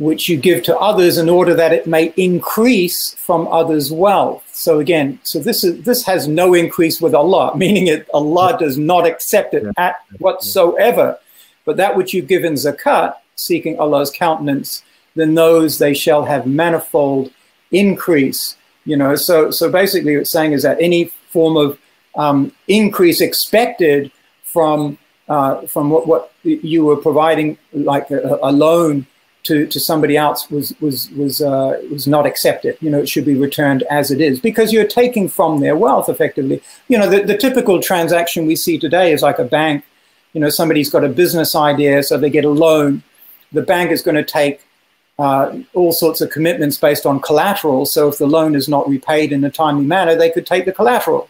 [0.00, 4.42] which you give to others in order that it may increase from others' wealth.
[4.50, 8.78] So again, so this is this has no increase with Allah, meaning it Allah does
[8.78, 11.18] not accept it at whatsoever.
[11.66, 14.82] But that which you give in zakat, seeking Allah's countenance,
[15.14, 17.30] then those they shall have manifold
[17.70, 18.56] increase.
[18.86, 21.78] You know, so so basically, what it's saying is that any form of
[22.14, 24.10] um, increase expected
[24.44, 24.96] from
[25.28, 29.06] uh, from what, what you were providing, like a, a loan
[29.50, 32.78] to, to somebody else was was was uh, was not accepted.
[32.80, 36.08] You know, it should be returned as it is because you're taking from their wealth
[36.08, 36.62] effectively.
[36.86, 39.84] You know, the, the typical transaction we see today is like a bank.
[40.34, 43.02] You know, somebody's got a business idea, so they get a loan.
[43.50, 44.60] The bank is going to take
[45.18, 47.86] uh, all sorts of commitments based on collateral.
[47.86, 50.72] So if the loan is not repaid in a timely manner, they could take the
[50.72, 51.28] collateral.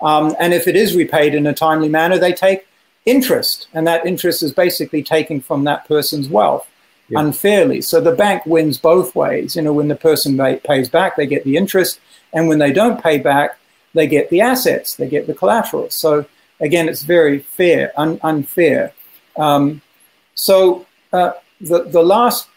[0.00, 2.66] Um, and if it is repaid in a timely manner, they take
[3.06, 6.66] interest, and that interest is basically taken from that person's wealth
[7.10, 7.20] yeah.
[7.20, 7.80] unfairly.
[7.82, 9.56] So the bank wins both ways.
[9.56, 12.00] You know, when the person pays back, they get the interest,
[12.32, 13.58] and when they don't pay back,
[13.94, 15.90] they get the assets, they get the collateral.
[15.90, 16.24] So
[16.60, 18.92] again, it's very fair, un- unfair.
[19.36, 19.82] Um,
[20.34, 22.48] so uh, the the last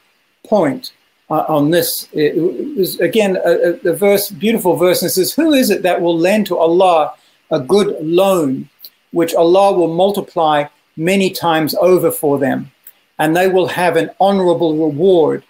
[0.46, 0.94] point
[1.30, 5.82] uh, on this is again a, a, verse, beautiful verse, and says, "Who is it
[5.84, 7.14] that will lend to Allah
[7.52, 8.70] a good loan,
[9.12, 12.72] which Allah will multiply many times over for them?"
[13.20, 15.44] And they will have an honorable reward.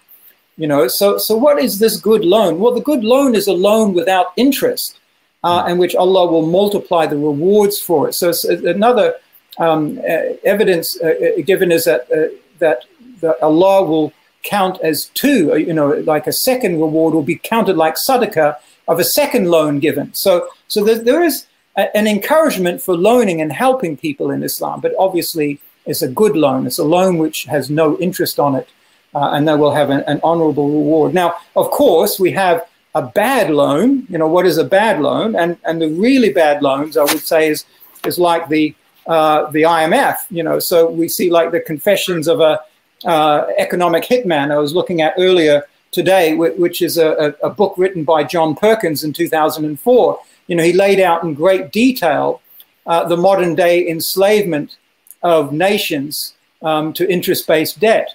[0.56, 2.60] You know, so so what is this good loan?
[2.60, 4.98] Well, the good loan is a loan without interest,
[5.42, 8.14] uh, and which Allah will multiply the rewards for it.
[8.14, 9.14] So another
[9.58, 12.84] um, uh, evidence uh, uh, given is that uh, that
[13.20, 14.12] that Allah will
[14.44, 15.52] count as two.
[15.52, 18.56] Uh, you know, like a second reward will be counted like sadaqah
[18.86, 20.14] of a second loan given.
[20.14, 21.46] So so there, there is
[21.76, 26.36] a, an encouragement for loaning and helping people in Islam, but obviously it's a good
[26.36, 26.66] loan.
[26.66, 28.68] It's a loan which has no interest on it,
[29.14, 31.14] uh, and they will have an, an honorable reward.
[31.14, 34.06] Now, of course, we have a bad loan.
[34.08, 35.36] You know, what is a bad loan?
[35.36, 37.64] And and the really bad loans, I would say, is
[38.06, 38.74] is like the
[39.06, 40.16] uh, the IMF.
[40.30, 42.60] You know, so we see like the confessions of a
[43.04, 48.02] uh, economic hitman I was looking at earlier today, which is a, a, book written
[48.02, 50.18] by John Perkins in 2004.
[50.48, 52.42] You know, he laid out in great detail
[52.86, 54.76] uh, the modern day enslavement
[55.24, 58.14] of nations um, to interest-based debt.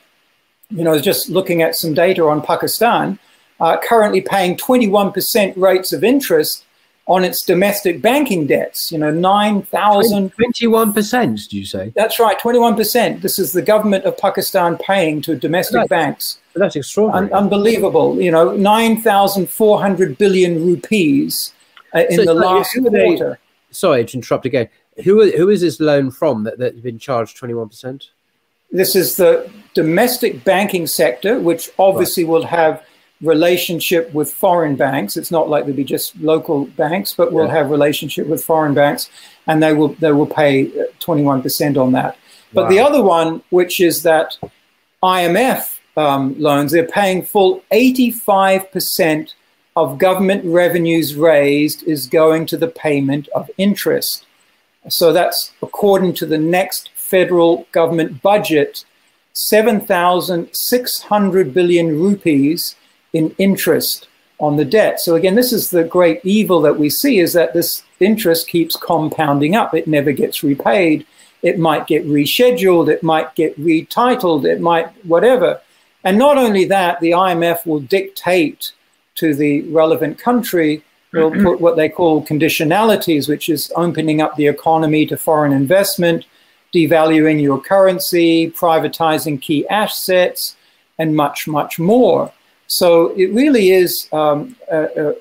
[0.70, 3.20] You know, just looking at some data on Pakistan,
[3.60, 6.64] uh, currently paying 21% rates of interest
[7.08, 8.92] on its domestic banking debts.
[8.92, 10.32] You know, 9,000.
[10.36, 11.92] 21%, do you say?
[11.96, 13.22] That's right, 21%.
[13.22, 16.40] This is the government of Pakistan paying to domestic that's, banks.
[16.54, 17.32] That's extraordinary.
[17.32, 18.22] Un- unbelievable.
[18.22, 21.54] You know, 9,400 billion rupees
[21.96, 23.40] uh, in so, the last quarter.
[23.72, 24.70] Sorry to interrupt again.
[25.04, 28.10] Who, who is this loan from that, that's been charged 21%?
[28.72, 32.30] This is the domestic banking sector, which obviously right.
[32.30, 32.84] will have
[33.22, 35.18] relationship with foreign banks.
[35.18, 37.54] It's not like they'll be just local banks, but we'll yeah.
[37.54, 39.10] have relationship with foreign banks,
[39.48, 40.68] and they will they will pay
[41.00, 42.18] 21% on that.
[42.54, 42.70] But wow.
[42.70, 44.38] the other one, which is that
[45.04, 49.34] IMF um, loans, they're paying full 85%
[49.76, 54.26] of government revenues raised is going to the payment of interest.
[54.90, 58.84] So that's according to the next federal government budget,
[59.34, 62.76] 7,600 billion rupees
[63.14, 64.08] in interest
[64.40, 65.00] on the debt.
[65.00, 68.76] So again, this is the great evil that we see is that this interest keeps
[68.76, 69.74] compounding up.
[69.74, 71.06] It never gets repaid.
[71.42, 72.90] It might get rescheduled.
[72.90, 74.46] It might get retitled.
[74.46, 75.62] It might whatever.
[76.04, 78.72] And not only that, the IMF will dictate
[79.16, 80.82] to the relevant country,
[81.14, 81.44] will mm-hmm.
[81.44, 86.26] put what they call conditionalities, which is opening up the economy to foreign investment,
[86.74, 90.56] devaluing your currency, privatizing key assets,
[91.00, 92.32] and much, much more.
[92.68, 95.16] So it really is um, a, a,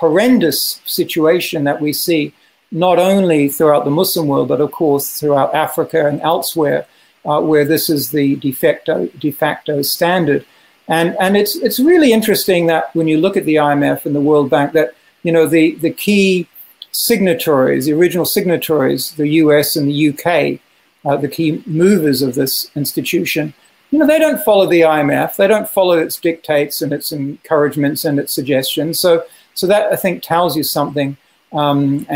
[0.00, 2.32] horrendous situation that we see
[2.72, 6.86] not only throughout the Muslim world, but of course throughout Africa and elsewhere,
[7.24, 10.44] uh, where this is the de facto, de facto standard.
[10.88, 14.20] And, and it's, it's really interesting that when you look at the IMF and the
[14.20, 16.48] World Bank, that you know the, the key
[16.92, 20.60] signatories, the original signatories, the US and the UK,
[21.04, 23.54] uh, the key movers of this institution,
[23.90, 25.36] you know, they don't follow the IMF.
[25.36, 29.00] They don't follow its dictates and its encouragements and its suggestions.
[29.00, 31.16] So, so that I think tells you something
[31.52, 32.06] um,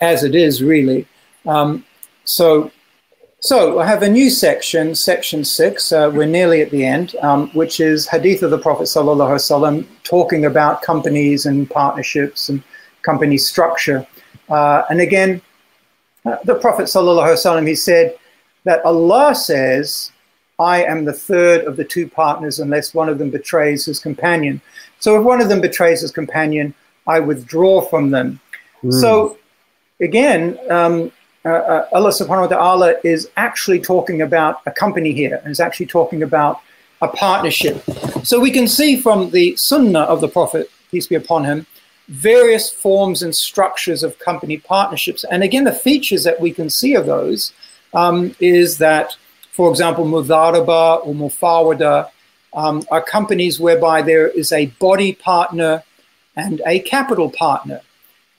[0.00, 1.06] as it is really.
[1.44, 1.84] Um,
[2.24, 2.70] so,
[3.42, 5.90] so I have a new section, section six.
[5.90, 9.82] Uh, we're nearly at the end, um, which is Hadith of the Prophet sallallahu alaihi
[9.82, 12.62] wasallam, talking about companies and partnerships and
[13.02, 14.06] company structure.
[14.48, 15.42] Uh, and again,
[16.24, 18.16] uh, the Prophet sallallahu alaihi wasallam, he said
[18.62, 20.12] that Allah says
[20.60, 24.60] I am the third of the two partners unless one of them betrays his companion.
[25.00, 26.74] So if one of them betrays his companion,
[27.08, 28.38] I withdraw from them.
[28.84, 29.00] Mm.
[29.00, 29.38] So
[30.00, 31.10] again, um,
[31.44, 35.60] uh, uh, Allah subhanahu wa ta'ala is actually talking about a company here and is
[35.60, 36.60] actually talking about
[37.00, 37.82] a partnership.
[38.22, 41.66] So we can see from the sunnah of the Prophet, peace be upon him,
[42.08, 45.24] various forms and structures of company partnerships.
[45.24, 47.52] And again, the features that we can see of those
[47.92, 49.16] um, is that
[49.52, 52.08] for example, mudaraba or Mufawada
[52.54, 55.84] um, are companies whereby there is a body partner
[56.34, 57.82] and a capital partner.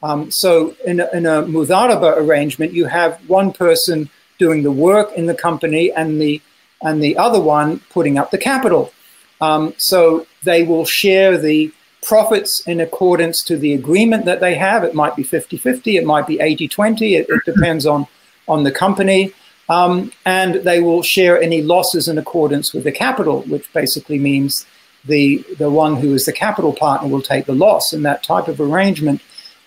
[0.03, 5.25] Um, so in a, in a arrangement, you have one person doing the work in
[5.25, 6.41] the company and the
[6.81, 8.91] and the other one putting up the capital.
[9.39, 11.71] Um, so they will share the
[12.03, 14.83] profits in accordance to the agreement that they have.
[14.83, 18.05] It might be 50-50, it might be 80-20, it, it depends on,
[18.47, 19.33] on the company.
[19.69, 24.65] Um, and they will share any losses in accordance with the capital, which basically means
[25.05, 28.49] the, the one who is the capital partner will take the loss in that type
[28.49, 29.21] of arrangement.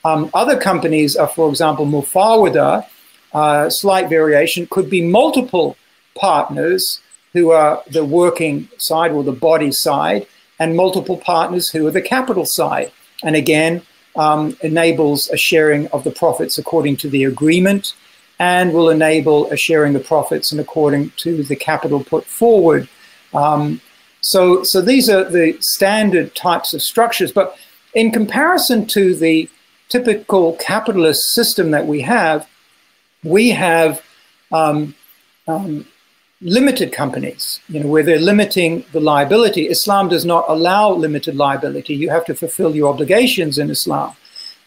[0.06, 2.86] Um, other companies are, for example, Mufawada,
[3.34, 5.76] uh, slight variation, could be multiple
[6.14, 7.00] partners
[7.32, 10.26] who are the working side or the body side,
[10.60, 12.92] and multiple partners who are the capital side.
[13.24, 13.82] And again,
[14.14, 17.94] um, enables a sharing of the profits according to the agreement
[18.38, 22.88] and will enable a sharing of profits and according to the capital put forward.
[23.34, 23.80] Um,
[24.20, 27.32] so, so these are the standard types of structures.
[27.32, 27.58] But
[27.92, 29.50] in comparison to the
[29.88, 32.48] typical capitalist system that we have,
[33.22, 34.02] we have
[34.52, 34.94] um,
[35.48, 35.86] um,
[36.40, 39.68] limited companies, you know, where they're limiting the liability.
[39.68, 41.94] Islam does not allow limited liability.
[41.94, 44.14] You have to fulfill your obligations in Islam.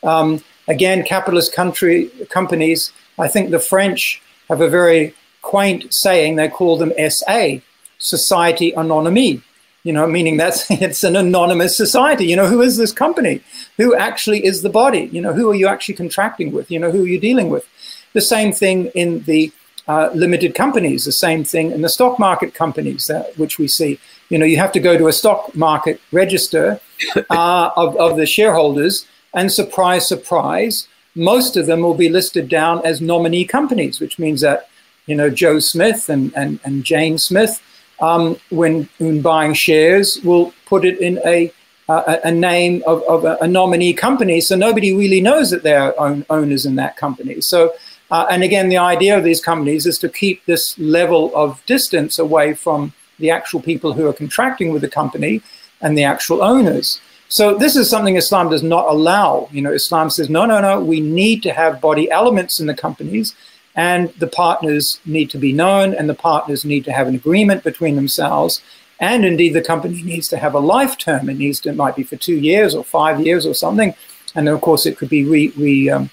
[0.03, 6.35] Um, again, capitalist country companies, I think the French have a very quaint saying.
[6.35, 7.57] They call them SA,
[7.97, 9.43] Society Anonyme.
[9.83, 12.25] You know, meaning that's it's an anonymous society.
[12.25, 13.41] You know, who is this company?
[13.77, 15.09] Who actually is the body?
[15.11, 16.69] You know, who are you actually contracting with?
[16.71, 17.67] You know, who are you dealing with?
[18.13, 19.51] The same thing in the
[19.87, 23.99] uh, limited companies, the same thing in the stock market companies, uh, which we see.
[24.29, 26.79] You know, you have to go to a stock market register
[27.29, 32.85] uh, of, of the shareholders, and surprise, surprise, most of them will be listed down
[32.85, 34.69] as nominee companies, which means that,
[35.05, 37.61] you know, Joe Smith and, and, and Jane Smith,
[38.01, 41.51] um, when, when buying shares, will put it in a
[41.87, 46.23] uh, a name of, of a, nominee company, so nobody really knows that they're own,
[46.29, 47.41] owners in that company.
[47.41, 47.73] So
[48.11, 52.17] uh, and again, the idea of these companies is to keep this level of distance
[52.17, 55.41] away from the actual people who are contracting with the company
[55.81, 56.99] and the actual owners.
[57.27, 59.47] So this is something Islam does not allow.
[59.51, 62.73] You know, Islam says, no, no, no, we need to have body elements in the
[62.73, 63.35] companies
[63.79, 67.63] and the partners need to be known and the partners need to have an agreement
[67.63, 68.61] between themselves.
[68.99, 71.29] And indeed, the company needs to have a life term.
[71.29, 73.95] It needs to, it might be for two years or five years or something.
[74.35, 76.09] And then, of course, it could be re, re, um,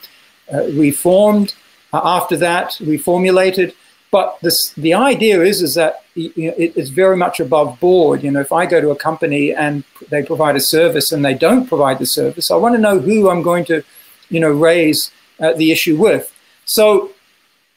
[0.54, 1.56] uh, reformed
[1.92, 3.74] uh, after that, reformulated.
[4.12, 8.22] But this, the idea is, is that you know, it, it's very much above board.
[8.22, 11.34] You know, if I go to a company and they provide a service and they
[11.34, 13.82] don't provide the service, I want to know who I'm going to,
[14.28, 15.10] you know, raise
[15.40, 16.32] uh, the issue with.
[16.64, 17.10] So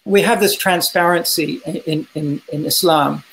[0.09, 3.23] we have this transparency in, in, in Islam.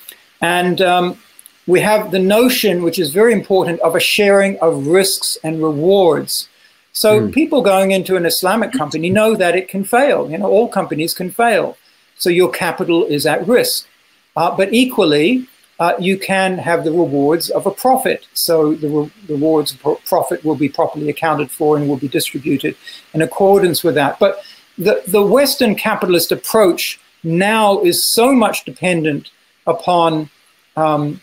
[0.42, 1.18] And um,
[1.66, 6.48] we have the notion, which is very important, of a sharing of risks and rewards.
[6.92, 7.32] So mm.
[7.32, 10.30] people going into an Islamic company know that it can fail.
[10.30, 11.78] You know, all companies can fail.
[12.18, 13.88] So your capital is at risk.
[14.36, 15.46] Uh, but equally,
[15.78, 18.26] uh, you can have the rewards of a profit.
[18.34, 22.76] So the re- rewards of profit will be properly accounted for and will be distributed
[23.14, 24.18] in accordance with that.
[24.18, 24.42] But
[24.78, 29.30] the, the Western capitalist approach now is so much dependent
[29.66, 30.30] upon
[30.76, 31.20] um,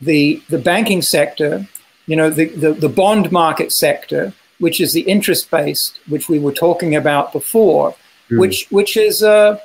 [0.00, 1.66] the, the banking sector,
[2.06, 6.38] you know, the, the, the bond market sector, which is the interest based, which we
[6.38, 7.96] were talking about before,
[8.30, 8.38] mm.
[8.38, 9.58] which which is uh,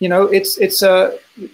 [0.00, 1.10] you know it's it's a uh,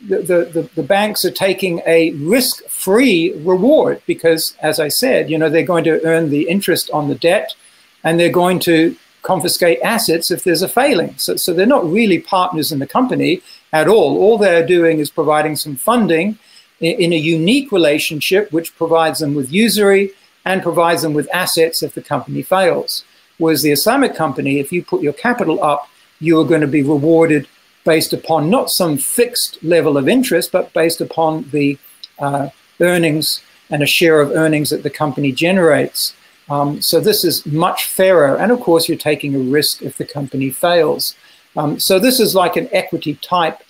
[0.08, 5.38] the, the the banks are taking a risk free reward because as I said, you
[5.38, 7.54] know they're going to earn the interest on the debt,
[8.02, 8.96] and they're going to
[9.32, 11.12] confiscate assets if there's a failing.
[11.18, 13.32] So so they're not really partners in the company
[13.72, 14.10] at all.
[14.22, 16.38] All they're doing is providing some funding
[16.80, 20.04] in, in a unique relationship which provides them with usury
[20.44, 23.04] and provides them with assets if the company fails.
[23.38, 25.88] Whereas the Islamic company, if you put your capital up,
[26.20, 27.46] you are going to be rewarded
[27.84, 31.78] based upon not some fixed level of interest, but based upon the
[32.18, 32.48] uh,
[32.80, 36.14] earnings and a share of earnings that the company generates.
[36.48, 38.36] Um, so this is much fairer.
[38.36, 41.14] And of course, you're taking a risk if the company fails.
[41.56, 43.62] Um, so this is like an equity type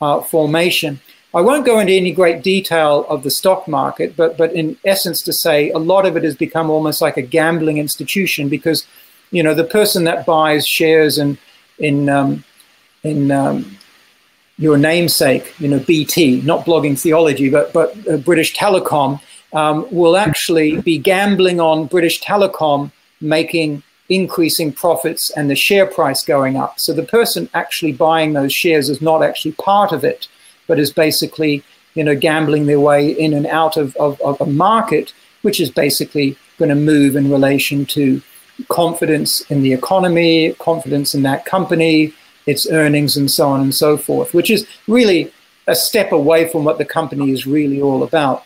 [0.00, 1.00] uh, formation.
[1.34, 5.20] I won't go into any great detail of the stock market, but but in essence,
[5.22, 8.86] to say a lot of it has become almost like a gambling institution because,
[9.32, 11.36] you know, the person that buys shares in
[11.78, 12.44] in um,
[13.02, 13.78] in um,
[14.58, 19.20] your namesake, you know, BT, not blogging theology, but but uh, British Telecom,
[19.54, 22.90] um, will actually be gambling on British Telecom
[23.20, 26.78] making increasing profits and the share price going up.
[26.78, 30.28] So the person actually buying those shares is not actually part of it
[30.66, 31.62] but is basically
[31.94, 35.70] you know gambling their way in and out of, of, of a market which is
[35.70, 38.22] basically going to move in relation to
[38.68, 42.14] confidence in the economy, confidence in that company,
[42.46, 45.30] its earnings, and so on and so forth, which is really
[45.66, 48.44] a step away from what the company is really all about.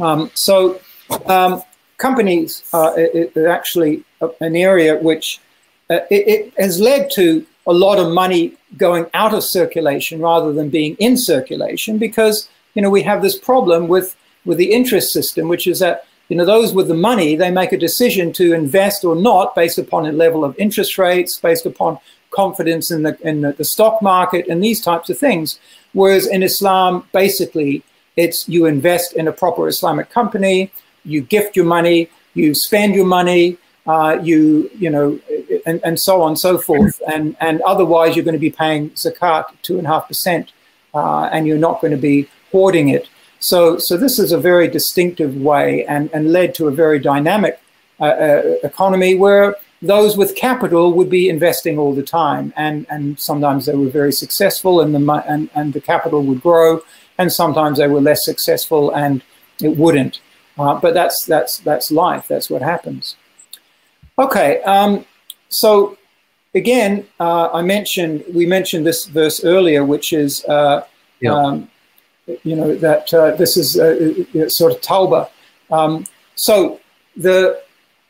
[0.00, 0.80] Um, so,
[1.26, 1.62] um,
[1.98, 2.98] companies are,
[3.36, 4.04] are, actually
[4.40, 5.40] an area which
[5.90, 10.52] uh, it, it, has led to a lot of money going out of circulation rather
[10.52, 15.12] than being in circulation because you know we have this problem with with the interest
[15.12, 18.52] system which is that you know those with the money they make a decision to
[18.52, 21.98] invest or not based upon a level of interest rates based upon
[22.30, 25.58] confidence in the in the, the stock market and these types of things.
[25.92, 27.82] Whereas in islam basically
[28.16, 30.70] it's you invest in a proper islamic company
[31.04, 33.56] you gift your money you spend your money
[33.86, 35.18] uh, you you know
[35.66, 37.00] and, and so on and so forth.
[37.06, 40.48] And, and otherwise, you're going to be paying zakat, 2.5%,
[40.94, 43.08] uh, and you're not going to be hoarding it.
[43.40, 47.60] So, so this is a very distinctive way and, and led to a very dynamic
[48.00, 52.54] uh, uh, economy where those with capital would be investing all the time.
[52.56, 56.80] And, and sometimes they were very successful and the, and, and the capital would grow,
[57.18, 59.22] and sometimes they were less successful and
[59.62, 60.20] it wouldn't.
[60.58, 63.16] Uh, but that's, that's, that's life, that's what happens.
[64.18, 65.04] Okay, um,
[65.48, 65.98] so
[66.54, 70.84] again, uh, I mentioned we mentioned this verse earlier, which is uh,
[71.20, 71.34] yeah.
[71.34, 71.68] um,
[72.44, 75.28] you know that uh, this is uh, uh, Surat Tauba.
[75.70, 76.04] Um,
[76.36, 76.80] so
[77.16, 77.60] the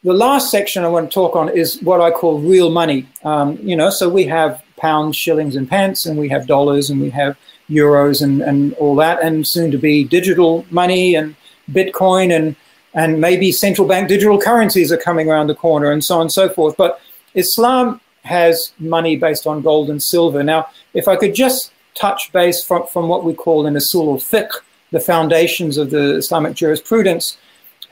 [0.03, 3.09] the last section I want to talk on is what I call real money.
[3.25, 7.01] Um, you know, so we have pounds, shillings, and pence, and we have dollars, and
[7.01, 7.37] we have
[7.69, 11.35] euros, and and all that, and soon to be digital money and
[11.71, 12.57] Bitcoin and
[12.95, 16.33] and maybe central bank digital currencies are coming around the corner and so on and
[16.33, 16.77] so forth.
[16.77, 17.01] But
[17.35, 20.43] Islam has money based on gold and silver.
[20.43, 24.53] Now, if I could just touch base from, from what we call in Usul al-Fiqh,
[24.93, 27.37] the foundations of the Islamic jurisprudence,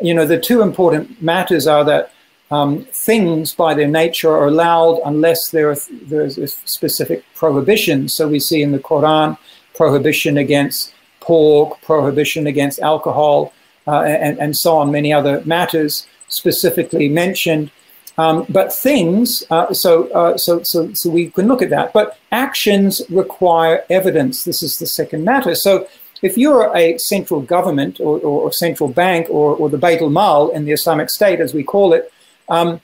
[0.01, 2.13] you know, the two important matters are that
[2.51, 8.09] um, things by their nature are allowed unless there are, there's a specific prohibition.
[8.09, 9.37] So we see in the Quran
[9.75, 13.53] prohibition against pork, prohibition against alcohol,
[13.87, 17.71] uh, and, and so on, many other matters specifically mentioned.
[18.19, 21.93] Um, but things, uh, so, uh, so, so, so we can look at that.
[21.93, 24.45] But actions require evidence.
[24.45, 25.55] This is the second matter.
[25.55, 25.89] So
[26.21, 30.51] if you're a central government or, or, or central bank or, or the Beit al-Mal
[30.51, 32.13] in the Islamic State, as we call it,
[32.49, 32.81] um,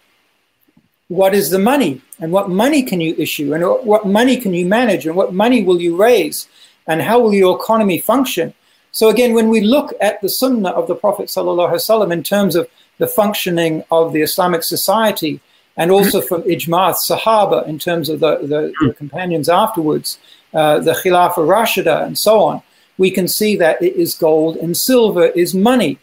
[1.08, 2.00] what is the money?
[2.20, 3.54] And what money can you issue?
[3.54, 5.06] And what money can you manage?
[5.06, 6.48] And what money will you raise?
[6.88, 8.54] And how will your economy function?
[8.92, 12.68] So again, when we look at the sunnah of the Prophet ﷺ in terms of
[12.98, 15.40] the functioning of the Islamic society,
[15.76, 20.18] and also from ijma sahaba in terms of the, the, the companions afterwards,
[20.52, 22.62] uh, the Khilafah Rashida and so on,
[22.98, 25.98] we can see that it is gold and silver is money.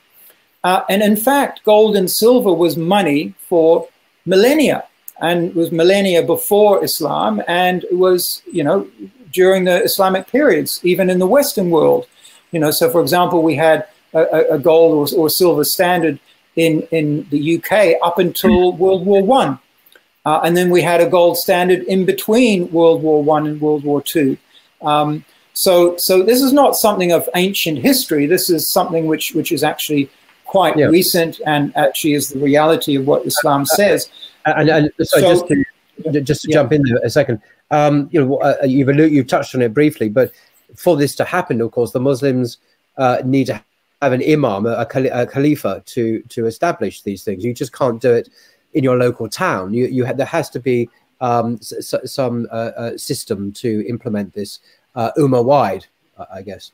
[0.63, 3.87] Uh, and in fact, gold and silver was money for
[4.25, 4.85] millennia
[5.21, 8.87] and was millennia before Islam and was, you know,
[9.35, 12.07] during the Islamic periods, even in the Western world.
[12.51, 16.19] You know, so for example, we had a, a gold or, or, silver standard
[16.55, 19.59] in, in the UK up until World War One,
[20.25, 23.83] uh, and then we had a gold standard in between World War One and World
[23.83, 24.37] War Two.
[24.81, 28.25] Um, so, so this is not something of ancient history.
[28.25, 30.09] This is something which which is actually
[30.45, 30.85] quite yeah.
[30.85, 34.09] recent and actually is the reality of what Islam says.
[34.45, 35.65] And, and so, so, just to,
[36.23, 36.55] just to yeah.
[36.55, 37.41] jump in there a second,
[37.71, 40.31] um, you know, uh, you've you've touched on it briefly, but
[40.75, 42.57] for this to happen, of course, the Muslims
[42.97, 43.61] uh, need to
[44.01, 47.43] have an imam, a, a, khalifa, to to establish these things.
[47.43, 48.29] You just can't do it
[48.73, 49.73] in your local town.
[49.73, 50.89] You you there has to be
[51.21, 54.59] um, s- some uh, uh, system to implement this
[54.95, 55.85] uh, ummah wide,
[56.31, 56.71] I guess.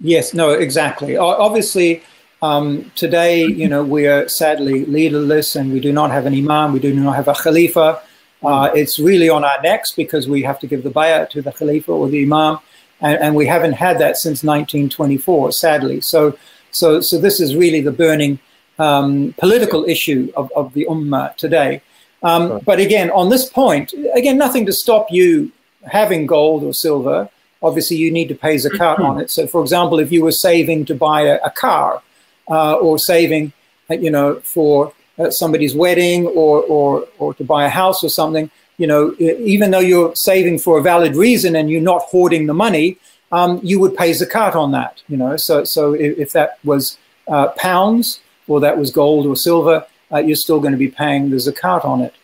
[0.00, 1.16] Yes, no, exactly.
[1.16, 2.02] Obviously,
[2.42, 6.72] um, today, you know, we are sadly leaderless, and we do not have an imam.
[6.72, 8.00] We do not have a khalifa.
[8.44, 11.52] Uh, it's really on our necks because we have to give the bayat to the
[11.52, 12.58] Khalifa or the Imam,
[13.00, 16.00] and, and, we haven't had that since 1924, sadly.
[16.00, 16.38] So,
[16.70, 18.38] so, so this is really the burning
[18.78, 21.82] um, political issue of, of the Ummah today.
[22.22, 22.64] Um, right.
[22.64, 25.50] But again, on this point, again, nothing to stop you
[25.84, 27.28] having gold or silver.
[27.60, 29.32] Obviously, you need to pay zakat on it.
[29.32, 32.02] So, for example, if you were saving to buy a, a car
[32.48, 33.52] uh, or saving,
[33.90, 38.50] you know, for uh, somebody's wedding or, or, or to buy a house or something,
[38.76, 42.54] you know, even though you're saving for a valid reason and you're not hoarding the
[42.54, 42.96] money,
[43.32, 45.36] um, you would pay zakat on that, you know.
[45.36, 46.96] So, so if, if that was
[47.26, 51.30] uh, pounds or that was gold or silver, uh, you're still going to be paying
[51.30, 52.14] the zakat on it.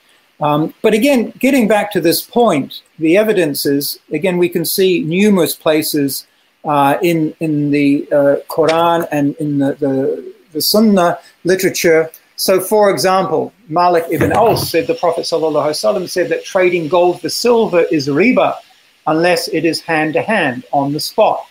[0.41, 5.03] Um, but again, getting back to this point, the evidence is, again, we can see
[5.03, 6.27] numerous places
[6.65, 12.91] uh, in, in the uh, Quran and in the, the, the Sunnah literature so, for
[12.91, 18.57] example, Malik ibn Aus said, the Prophet said that trading gold for silver is riba
[19.07, 21.47] unless it is hand to hand on the spot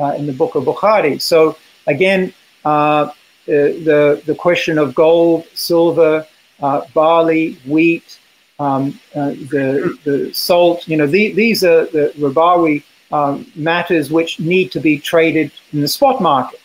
[0.00, 1.20] uh, in the book of Bukhari.
[1.20, 1.56] So,
[1.86, 2.32] again,
[2.64, 3.12] uh, uh,
[3.46, 6.26] the, the question of gold, silver,
[6.60, 8.18] uh, barley, wheat,
[8.58, 14.72] um, the, the salt, you know, the, these are the ribawi um, matters which need
[14.72, 16.60] to be traded in the spot market.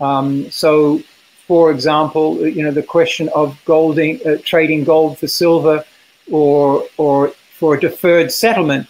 [0.00, 1.00] Um, so,
[1.46, 5.84] for example, you know, the question of golding, uh, trading gold for silver
[6.30, 8.88] or, or for a deferred settlement.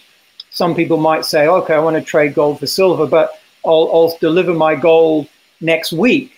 [0.49, 4.17] Some people might say, okay, I want to trade gold for silver, but I'll, I'll
[4.19, 5.27] deliver my gold
[5.61, 6.31] next week.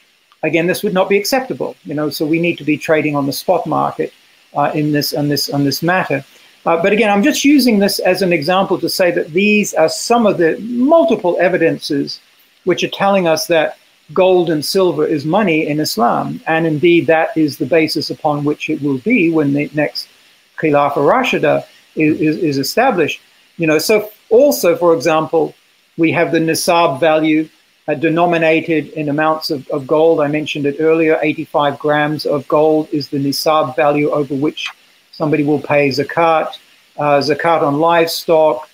[0.44, 3.26] Again, this would not be acceptable, you know, so we need to be trading on
[3.26, 4.12] the spot market.
[4.56, 6.24] uh, in this on this on this matter.
[6.68, 9.88] Uh, but again, I'm just using this as an example to say that these are
[9.88, 12.20] some of the multiple evidences
[12.66, 13.78] which are telling us that
[14.12, 18.70] gold and silver is money in Islam, and indeed that is the basis upon which
[18.70, 20.10] it will be when the next
[20.58, 21.66] Khilafah Rashida
[21.96, 23.22] is, is, is established.
[23.56, 25.56] You know, so also, for example,
[25.98, 27.48] we have the nisab value
[27.88, 30.20] uh, denominated in amounts of, of gold.
[30.20, 34.70] I mentioned it earlier 85 grams of gold is the nisab value over which
[35.18, 36.58] somebody will pay zakat,
[36.98, 38.70] uh, zakat on livestock.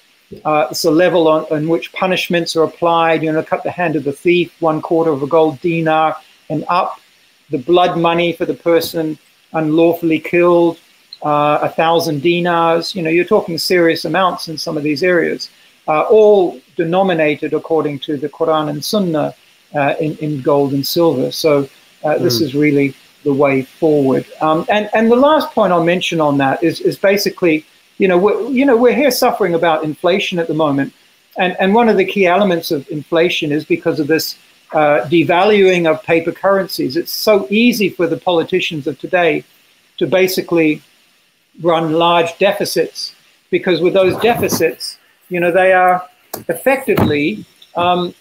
[0.45, 3.23] Uh, it's a level on, on which punishments are applied.
[3.23, 6.15] You know, cut the hand of the thief, one quarter of a gold dinar
[6.49, 6.99] and up.
[7.49, 9.17] The blood money for the person
[9.53, 10.79] unlawfully killed,
[11.23, 12.95] uh, a thousand dinars.
[12.95, 15.49] You know, you're talking serious amounts in some of these areas
[15.87, 19.33] uh, all denominated according to the Quran and Sunnah
[19.75, 21.31] uh, in, in gold and silver.
[21.31, 21.69] So
[22.03, 22.43] uh, this mm.
[22.43, 24.25] is really the way forward.
[24.41, 27.65] Um, and, and the last point I'll mention on that is, is basically,
[27.97, 30.93] you know, we're, you know, we're here suffering about inflation at the moment.
[31.37, 34.37] And, and one of the key elements of inflation is because of this
[34.73, 36.97] uh, devaluing of paper currencies.
[36.97, 39.43] It's so easy for the politicians of today
[39.97, 40.81] to basically
[41.61, 43.15] run large deficits
[43.51, 44.97] because with those deficits,
[45.29, 46.07] you know, they are
[46.49, 47.45] effectively
[47.75, 48.13] um,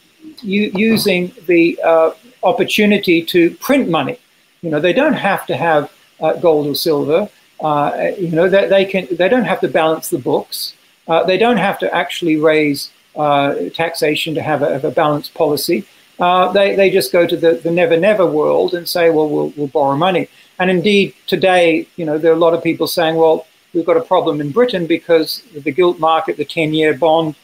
[0.43, 2.12] using the uh,
[2.43, 4.19] opportunity to print money.
[4.62, 7.28] You know, they don't have to have uh, gold or silver.
[7.60, 9.09] Uh, you know, they, they, can.
[9.10, 10.74] They don't have to balance the books.
[11.09, 15.34] Uh, they don't have to actually raise uh, taxation to have a, have a balanced
[15.34, 15.84] policy.
[16.18, 19.52] Uh, they, they just go to the, the never never world and say, well, well,
[19.56, 20.28] we'll borrow money.
[20.59, 23.97] And indeed, today, you know, there are a lot of people saying, well, we've got
[23.97, 27.34] a problem in Britain because the gilt market, the 10 year bond,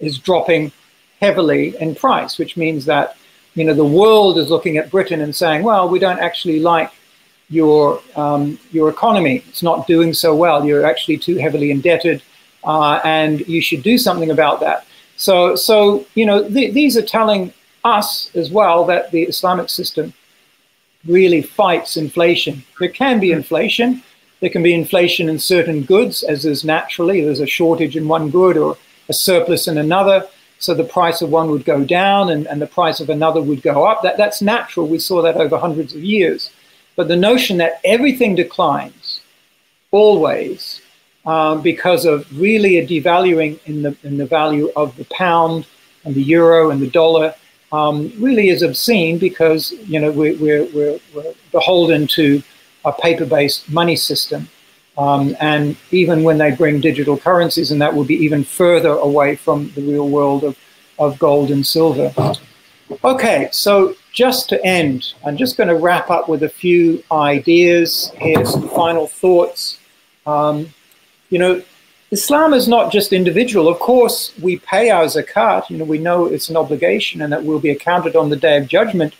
[0.00, 0.72] is dropping
[1.20, 3.16] heavily in price, which means that
[3.56, 6.92] you know the world is looking at Britain and saying, well, we don't actually like
[7.48, 9.42] your um, your economy.
[9.48, 10.64] It's not doing so well.
[10.64, 12.22] You're actually too heavily indebted,
[12.62, 14.86] uh, and you should do something about that.
[15.16, 17.52] So, so you know, th- these are telling
[17.84, 20.12] us as well that the Islamic system
[21.06, 22.62] really fights inflation.
[22.78, 24.02] There can be inflation,
[24.40, 27.24] there can be inflation in certain goods, as is naturally.
[27.24, 28.76] There's a shortage in one good or
[29.08, 30.26] a surplus in another.
[30.58, 33.62] So the price of one would go down and, and the price of another would
[33.62, 34.02] go up.
[34.02, 34.86] That, that's natural.
[34.86, 36.50] We saw that over hundreds of years.
[36.96, 39.20] But the notion that everything declines
[39.90, 40.80] always
[41.26, 45.66] um, because of really a devaluing in the, in the value of the pound
[46.04, 47.34] and the euro and the dollar
[47.72, 52.42] um, really is obscene because you know we're, we're, we're, we're beholden to
[52.84, 54.48] a paper-based money system.
[54.98, 59.36] Um, and even when they bring digital currencies, and that will be even further away
[59.36, 60.56] from the real world of,
[60.98, 62.12] of gold and silver.
[63.04, 68.12] Okay, so just to end, I'm just going to wrap up with a few ideas
[68.18, 69.78] here, some final thoughts.
[70.24, 70.72] Um,
[71.28, 71.62] you know,
[72.10, 73.68] Islam is not just individual.
[73.68, 75.68] Of course, we pay our zakat.
[75.68, 78.56] You know, we know it's an obligation and that we'll be accounted on the day
[78.56, 79.14] of judgment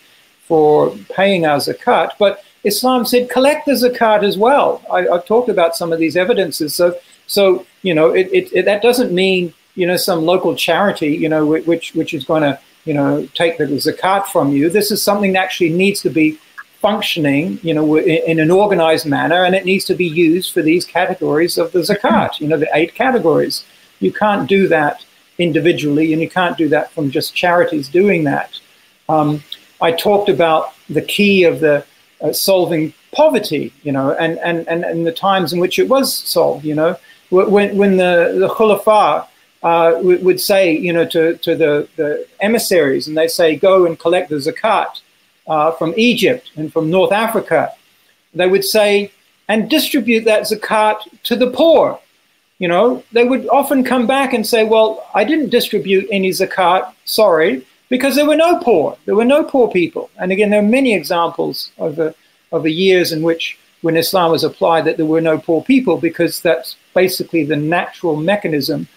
[0.44, 2.12] for paying our zakat.
[2.18, 4.82] But Islam said collect the zakat as well.
[4.92, 6.74] I, have talked about some of these evidences.
[6.74, 11.10] So, so you know, it, it, it, that doesn't mean you know some local charity,
[11.16, 14.68] you know, which which is going to you know take the zakat from you.
[14.68, 16.38] This is something that actually needs to be
[16.80, 20.84] functioning, you know, in, an organized manner, and it needs to be used for these
[20.84, 22.40] categories of the zakat.
[22.40, 23.64] You know, the eight categories.
[24.00, 25.04] You can't do that
[25.38, 28.60] individually, and you can't do that from just charities doing that.
[29.08, 29.42] Um,
[29.80, 31.84] I talked about the key of the
[32.20, 36.14] uh, solving poverty, you know, and, and, and, and the times in which it was
[36.14, 36.96] solved, you know,
[37.30, 39.26] when, when the, the khulafa
[39.62, 43.98] uh, would say, you know, to, to the, the emissaries, and they say, go and
[43.98, 45.00] collect the zakat
[45.48, 47.72] uh, from Egypt and from North Africa,
[48.34, 49.10] they would say,
[49.48, 51.98] and distribute that zakat to the poor.
[52.58, 56.92] You know, they would often come back and say, well, I didn't distribute any zakat,
[57.04, 58.96] sorry, because there were no poor.
[59.04, 60.10] There were no poor people.
[60.18, 62.14] And again, there are many examples of the
[62.70, 66.76] years in which, when Islam was applied, that there were no poor people, because that's
[66.94, 68.88] basically the natural mechanism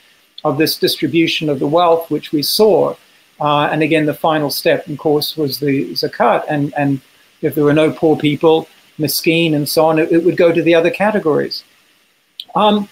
[0.43, 2.95] of this distribution of the wealth which we saw.
[3.41, 6.43] Uh, and again, the final step, of course, was the zakat.
[6.49, 7.01] And, and
[7.41, 8.67] if there were no poor people,
[8.97, 11.63] miskeen and so on, it, it would go to the other categories.
[12.55, 12.89] Um,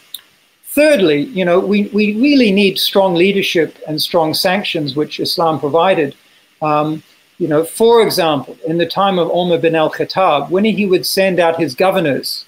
[0.77, 6.15] Thirdly, you know, we, we really need strong leadership and strong sanctions, which Islam provided.
[6.61, 7.01] Um,
[7.39, 11.39] you know, for example, in the time of Umar bin al-Khattab, when he would send
[11.39, 12.45] out his governors,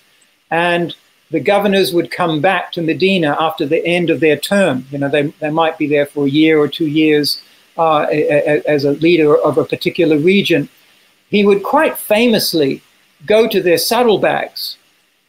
[0.51, 0.95] and
[1.31, 4.85] the governors would come back to Medina after the end of their term.
[4.91, 7.41] You know, they, they might be there for a year or two years
[7.80, 10.69] uh, as a leader of a particular region.
[11.31, 12.84] He would quite famously
[13.26, 14.77] go to their saddlebags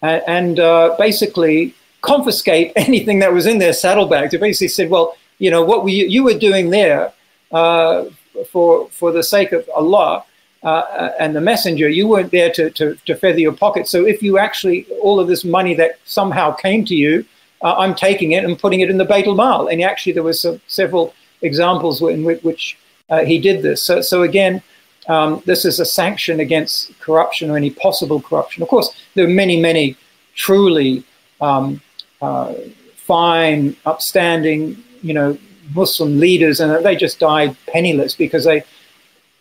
[0.02, 4.32] and, and uh, basically confiscate anything that was in their saddlebags.
[4.32, 7.12] They basically said, well, you know, what you, you were doing there
[7.52, 8.05] uh,
[8.51, 10.24] for, for the sake of Allah
[10.62, 13.89] uh, and the messenger, you weren't there to, to, to feather your pocket.
[13.89, 17.24] So if you actually, all of this money that somehow came to you,
[17.62, 19.68] uh, I'm taking it and putting it in the Beit al-Mal.
[19.68, 22.78] And actually there were some, several examples in which, which
[23.09, 23.82] uh, he did this.
[23.82, 24.62] So, so again,
[25.09, 28.62] um, this is a sanction against corruption or any possible corruption.
[28.62, 29.97] Of course, there are many, many
[30.35, 31.05] truly
[31.40, 31.81] um,
[32.23, 32.55] uh,
[32.97, 35.37] fine, upstanding, you know,
[35.75, 38.63] Muslim leaders, and they just died penniless because they,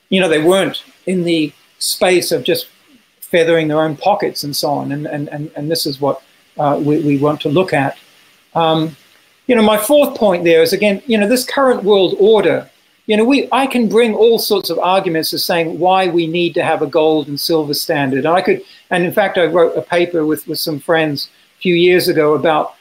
[0.09, 2.67] you know, they weren't in the space of just
[3.21, 4.91] feathering their own pockets and so on.
[4.91, 6.21] And and and, and this is what
[6.57, 7.97] uh, we, we want to look at.
[8.55, 8.95] Um,
[9.47, 12.69] you know, my fourth point there is again, you know, this current world order.
[13.07, 16.53] You know, we I can bring all sorts of arguments as saying why we need
[16.53, 18.19] to have a gold and silver standard.
[18.19, 18.61] And I could,
[18.91, 21.29] and in fact, I wrote a paper with with some friends
[21.61, 22.75] few years ago about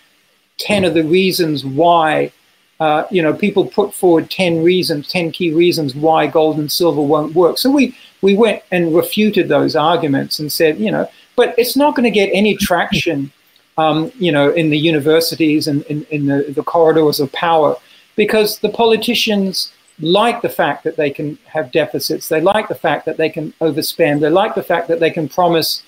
[0.59, 2.33] ten of the reasons why
[2.81, 7.03] uh, you know, people put forward 10 reasons, 10 key reasons why gold and silver
[7.03, 7.59] won't work.
[7.59, 11.97] So we, we went and refuted those arguments and said, you know, but it's not
[11.97, 13.33] going to get any traction,
[13.79, 17.75] um, you know, in the universities and in, in the, the corridors of power
[18.15, 22.29] because the politicians like the fact that they can have deficits.
[22.29, 24.21] They like the fact that they can overspend.
[24.21, 25.83] They like the fact that they can promise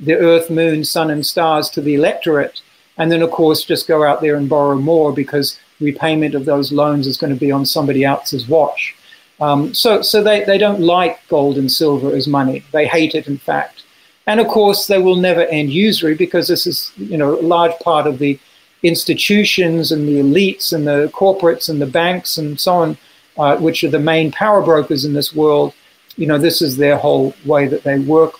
[0.00, 2.62] the earth, moon, sun, and stars to the electorate.
[2.96, 6.72] And then, of course, just go out there and borrow more because repayment of those
[6.72, 8.94] loans is going to be on somebody else's watch.
[9.40, 12.62] Um, so so they, they don't like gold and silver as money.
[12.72, 13.84] They hate it, in fact.
[14.26, 17.76] And of course, they will never end usury because this is, you know, a large
[17.80, 18.38] part of the
[18.82, 22.98] institutions and the elites and the corporates and the banks and so on,
[23.38, 25.72] uh, which are the main power brokers in this world.
[26.16, 28.34] You know, this is their whole way that they work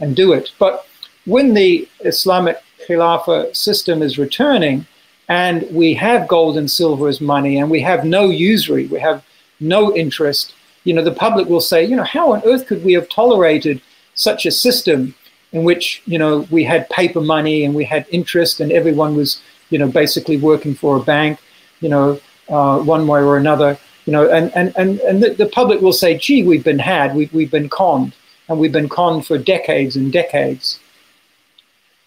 [0.00, 0.52] and do it.
[0.58, 0.86] But
[1.26, 4.86] when the Islamic Khilafah system is returning,
[5.28, 9.24] and we have gold and silver as money and we have no usury, we have
[9.58, 10.54] no interest,
[10.84, 13.80] you know, the public will say, you know, how on earth could we have tolerated
[14.14, 15.14] such a system
[15.52, 19.40] in which, you know, we had paper money and we had interest and everyone was,
[19.70, 21.40] you know, basically working for a bank,
[21.80, 25.46] you know, uh, one way or another, you know, and, and, and, and the, the
[25.46, 28.14] public will say, gee, we've been had, we've, we've been conned,
[28.48, 30.78] and we've been conned for decades and decades.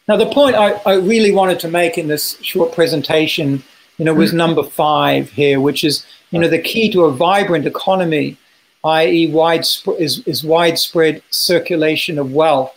[0.09, 3.61] Now, the point I, I really wanted to make in this short presentation,
[3.99, 7.67] you know, was number five here, which is, you know, the key to a vibrant
[7.67, 8.35] economy,
[8.83, 12.75] i.e., widespread is, is widespread circulation of wealth.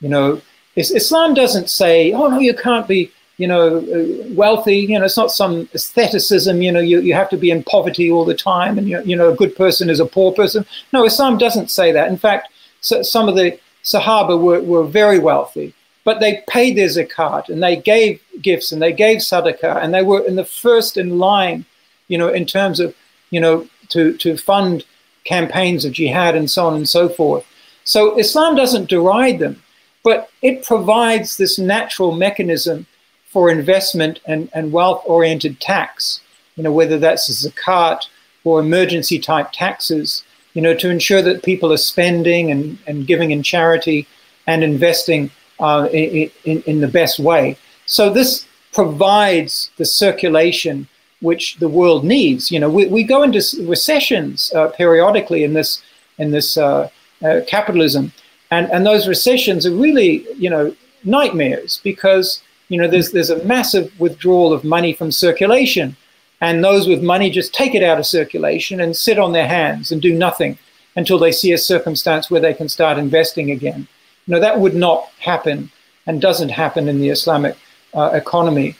[0.00, 0.42] You know,
[0.74, 4.78] Islam doesn't say, oh no, you can't be, you know, uh, wealthy.
[4.78, 6.60] You know, it's not some aestheticism.
[6.60, 9.14] You know, you, you have to be in poverty all the time, and you, you
[9.14, 10.66] know, a good person is a poor person.
[10.92, 12.08] No, Islam doesn't say that.
[12.08, 12.48] In fact,
[12.80, 17.62] so, some of the Sahaba were, were very wealthy but they paid their zakat and
[17.62, 21.64] they gave gifts and they gave sadaqah and they were in the first in line,
[22.08, 22.94] you know, in terms of,
[23.30, 24.84] you know, to, to fund
[25.24, 27.46] campaigns of jihad and so on and so forth.
[27.84, 29.62] So Islam doesn't deride them,
[30.02, 32.86] but it provides this natural mechanism
[33.26, 36.20] for investment and, and wealth oriented tax,
[36.56, 38.06] you know, whether that's zakat
[38.44, 40.24] or emergency type taxes,
[40.54, 44.06] you know, to ensure that people are spending and, and giving in charity
[44.46, 45.30] and investing
[45.62, 47.56] uh, in, in, the best way.
[47.86, 50.88] So this provides the circulation
[51.20, 52.50] which the world needs.
[52.50, 55.80] You know, we, we go into recessions uh, periodically in this
[56.18, 56.90] in this uh,
[57.24, 58.12] uh, capitalism,
[58.50, 60.74] and and those recessions are really you know
[61.04, 65.96] nightmares because you know there's there's a massive withdrawal of money from circulation,
[66.40, 69.92] and those with money just take it out of circulation and sit on their hands
[69.92, 70.58] and do nothing
[70.96, 73.86] until they see a circumstance where they can start investing again.
[74.26, 75.70] No, that would not happen
[76.06, 77.56] and doesn't happen in the Islamic
[77.94, 78.76] uh, economy.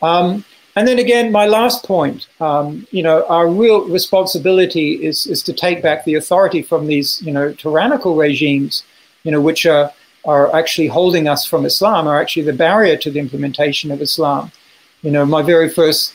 [0.00, 0.44] Um,
[0.74, 5.52] and then again, my last point, um, you know, our real responsibility is, is to
[5.52, 8.82] take back the authority from these, you know, tyrannical regimes,
[9.22, 9.92] you know, which are,
[10.24, 14.50] are actually holding us from Islam, are actually the barrier to the implementation of Islam.
[15.02, 16.14] You know, my very first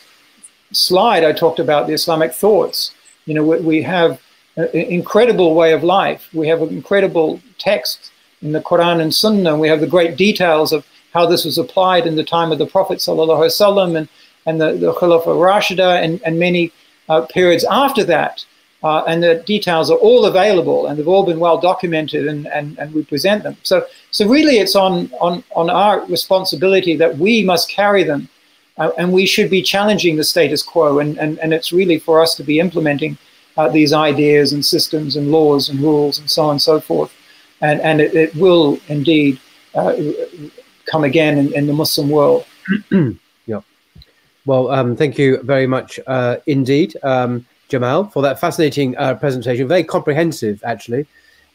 [0.72, 2.92] slide, I talked about the Islamic thoughts.
[3.26, 4.20] You know, we, we have
[4.56, 6.30] an incredible way of life.
[6.34, 8.12] We have an incredible text
[8.42, 9.58] in the Quran and Sunnah.
[9.58, 12.66] We have the great details of how this was applied in the time of the
[12.66, 14.10] Prophet ﷺ and,
[14.46, 16.72] and the, the Khalifa Rashida and, and many
[17.10, 18.46] uh, periods after that.
[18.84, 22.78] Uh, and the details are all available and they've all been well documented and, and,
[22.78, 23.58] and we present them.
[23.64, 28.30] So, so really it's on, on, on our responsibility that we must carry them
[28.78, 32.22] uh, and we should be challenging the status quo and, and, and it's really for
[32.22, 33.18] us to be implementing
[33.58, 37.12] uh, these ideas and systems and laws and rules and so on and so forth
[37.62, 39.40] and, and it, it will indeed
[39.76, 39.96] uh,
[40.86, 42.46] come again in, in the Muslim world.
[43.46, 43.62] yeah.
[44.46, 49.68] Well, um, thank you very much uh, indeed, um, Jamal, for that fascinating uh, presentation.
[49.68, 51.06] Very comprehensive, actually.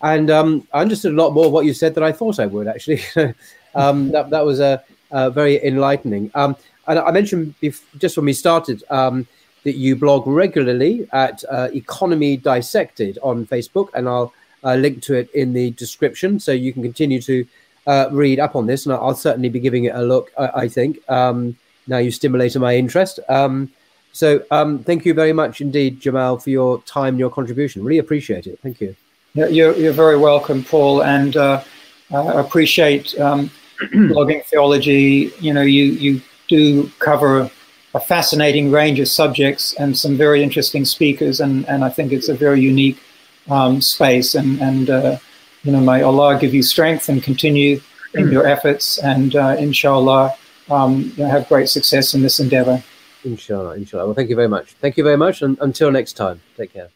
[0.02, 2.46] And um, I understood a lot more of what you said than I thought I
[2.46, 3.02] would, actually.
[3.74, 4.84] Um, that, that was a,
[5.30, 6.30] very enlightening.
[6.34, 6.56] Um,
[6.86, 7.54] and I mentioned
[7.98, 9.26] just when we started um,
[9.64, 14.32] that you blog regularly at uh, Economy Dissected on Facebook, and I'll
[14.64, 17.46] uh, link to it in the description so you can continue to
[17.86, 18.86] uh, read up on this.
[18.86, 20.98] And I'll certainly be giving it a look, I, I think.
[21.10, 21.56] Um,
[21.86, 23.18] now you stimulated my interest.
[23.28, 23.70] Um,
[24.12, 27.82] so um, thank you very much indeed, Jamal, for your time your contribution.
[27.82, 28.58] Really appreciate it.
[28.62, 28.94] Thank you.
[29.34, 31.64] You're, you're very welcome, Paul, and uh,
[32.12, 35.32] I appreciate um, blogging theology.
[35.40, 37.50] You know, you, you do cover
[37.94, 42.28] a fascinating range of subjects and some very interesting speakers, and, and I think it's
[42.28, 42.98] a very unique
[43.50, 44.34] um, space.
[44.34, 45.18] And, and uh,
[45.62, 47.80] you know, may Allah give you strength and continue
[48.14, 50.34] in your efforts, and uh, inshallah,
[50.70, 52.82] um, you know, have great success in this endeavor.
[53.24, 54.06] Inshallah, inshallah.
[54.06, 54.72] Well, thank you very much.
[54.72, 56.90] Thank you very much, and until next time, take care.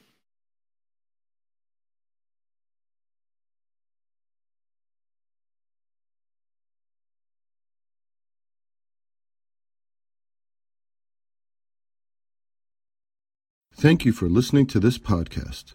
[13.79, 15.75] Thank you for listening to this podcast.